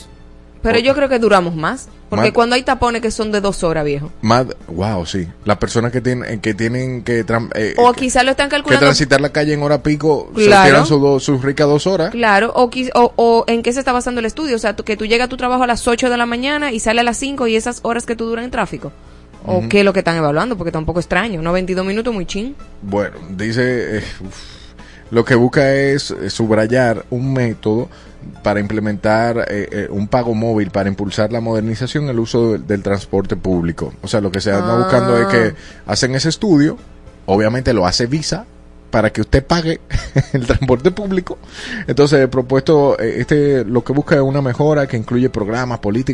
Pero 0.62 0.78
yo 0.78 0.94
creo 0.94 1.08
que 1.08 1.18
duramos 1.18 1.56
más. 1.56 1.88
Porque 2.10 2.26
Más- 2.26 2.32
cuando 2.32 2.56
hay 2.56 2.62
tapones 2.64 3.00
que 3.02 3.10
son 3.12 3.30
de 3.30 3.40
dos 3.40 3.62
horas, 3.62 3.84
viejo. 3.84 4.10
Más, 4.20 4.44
wow, 4.66 5.06
sí. 5.06 5.28
Las 5.44 5.58
personas 5.58 5.92
que 5.92 6.00
tienen 6.00 6.40
que 6.40 6.54
tienen 6.54 7.02
que, 7.04 7.20
eh, 7.54 7.74
O 7.78 7.92
que- 7.92 8.00
quizás 8.00 8.24
lo 8.24 8.32
están 8.32 8.48
que 8.48 8.56
calculando. 8.56 8.84
transitar 8.84 9.20
la 9.20 9.30
calle 9.30 9.54
en 9.54 9.62
hora 9.62 9.80
pico 9.82 10.30
se 10.36 10.46
Claro. 10.46 10.68
tiran 10.68 10.86
sus 10.86 11.22
sus 11.22 11.40
ricas 11.42 11.68
dos 11.68 11.86
horas. 11.86 12.10
Claro, 12.10 12.52
o, 12.56 12.68
o, 12.94 13.12
o 13.16 13.44
en 13.46 13.62
qué 13.62 13.72
se 13.72 13.78
está 13.78 13.92
basando 13.92 14.18
el 14.18 14.26
estudio. 14.26 14.56
O 14.56 14.58
sea, 14.58 14.74
tú- 14.74 14.82
que 14.84 14.96
tú 14.96 15.06
llegas 15.06 15.26
a 15.26 15.28
tu 15.28 15.36
trabajo 15.36 15.62
a 15.62 15.66
las 15.68 15.86
8 15.86 16.10
de 16.10 16.16
la 16.16 16.26
mañana 16.26 16.72
y 16.72 16.80
sale 16.80 17.00
a 17.00 17.04
las 17.04 17.16
5 17.16 17.46
y 17.46 17.54
esas 17.56 17.78
horas 17.84 18.04
que 18.04 18.16
tú 18.16 18.26
duras 18.26 18.44
en 18.44 18.50
tráfico. 18.50 18.92
O 19.46 19.68
qué 19.70 19.78
es 19.78 19.84
lo 19.86 19.92
que 19.94 20.00
están 20.00 20.16
evaluando, 20.16 20.58
porque 20.58 20.72
tampoco 20.72 20.98
extraño. 21.00 21.40
No, 21.40 21.52
22 21.52 21.86
minutos 21.86 22.12
muy 22.12 22.26
chin. 22.26 22.54
Bueno, 22.82 23.16
dice, 23.30 23.98
eh, 23.98 24.04
uf, 24.20 24.34
lo 25.12 25.24
que 25.24 25.34
busca 25.36 25.72
es 25.72 26.10
eh, 26.10 26.28
subrayar 26.28 27.06
un 27.08 27.32
método 27.32 27.88
para 28.42 28.60
implementar 28.60 29.46
eh, 29.48 29.68
eh, 29.70 29.88
un 29.90 30.08
pago 30.08 30.34
móvil 30.34 30.70
para 30.70 30.88
impulsar 30.88 31.32
la 31.32 31.40
modernización 31.40 32.08
el 32.08 32.18
uso 32.18 32.52
del, 32.52 32.66
del 32.66 32.82
transporte 32.82 33.36
público. 33.36 33.92
O 34.02 34.08
sea, 34.08 34.20
lo 34.20 34.30
que 34.30 34.40
se 34.40 34.52
anda 34.52 34.74
Ah. 34.74 34.78
buscando 34.78 35.18
es 35.18 35.26
que 35.26 35.54
hacen 35.86 36.14
ese 36.14 36.28
estudio, 36.28 36.76
obviamente 37.26 37.72
lo 37.72 37.86
hace 37.86 38.06
Visa 38.06 38.46
para 38.90 39.12
que 39.12 39.20
usted 39.20 39.44
pague 39.46 39.80
el 40.32 40.46
transporte 40.46 40.90
público. 40.90 41.38
Entonces, 41.86 42.20
he 42.20 42.28
propuesto, 42.28 42.98
eh, 42.98 43.20
este, 43.20 43.64
lo 43.64 43.84
que 43.84 43.92
busca 43.92 44.16
es 44.16 44.20
una 44.20 44.42
mejora 44.42 44.86
que 44.88 44.96
incluye 44.96 45.30
programas, 45.30 45.78
políticas, 45.78 46.08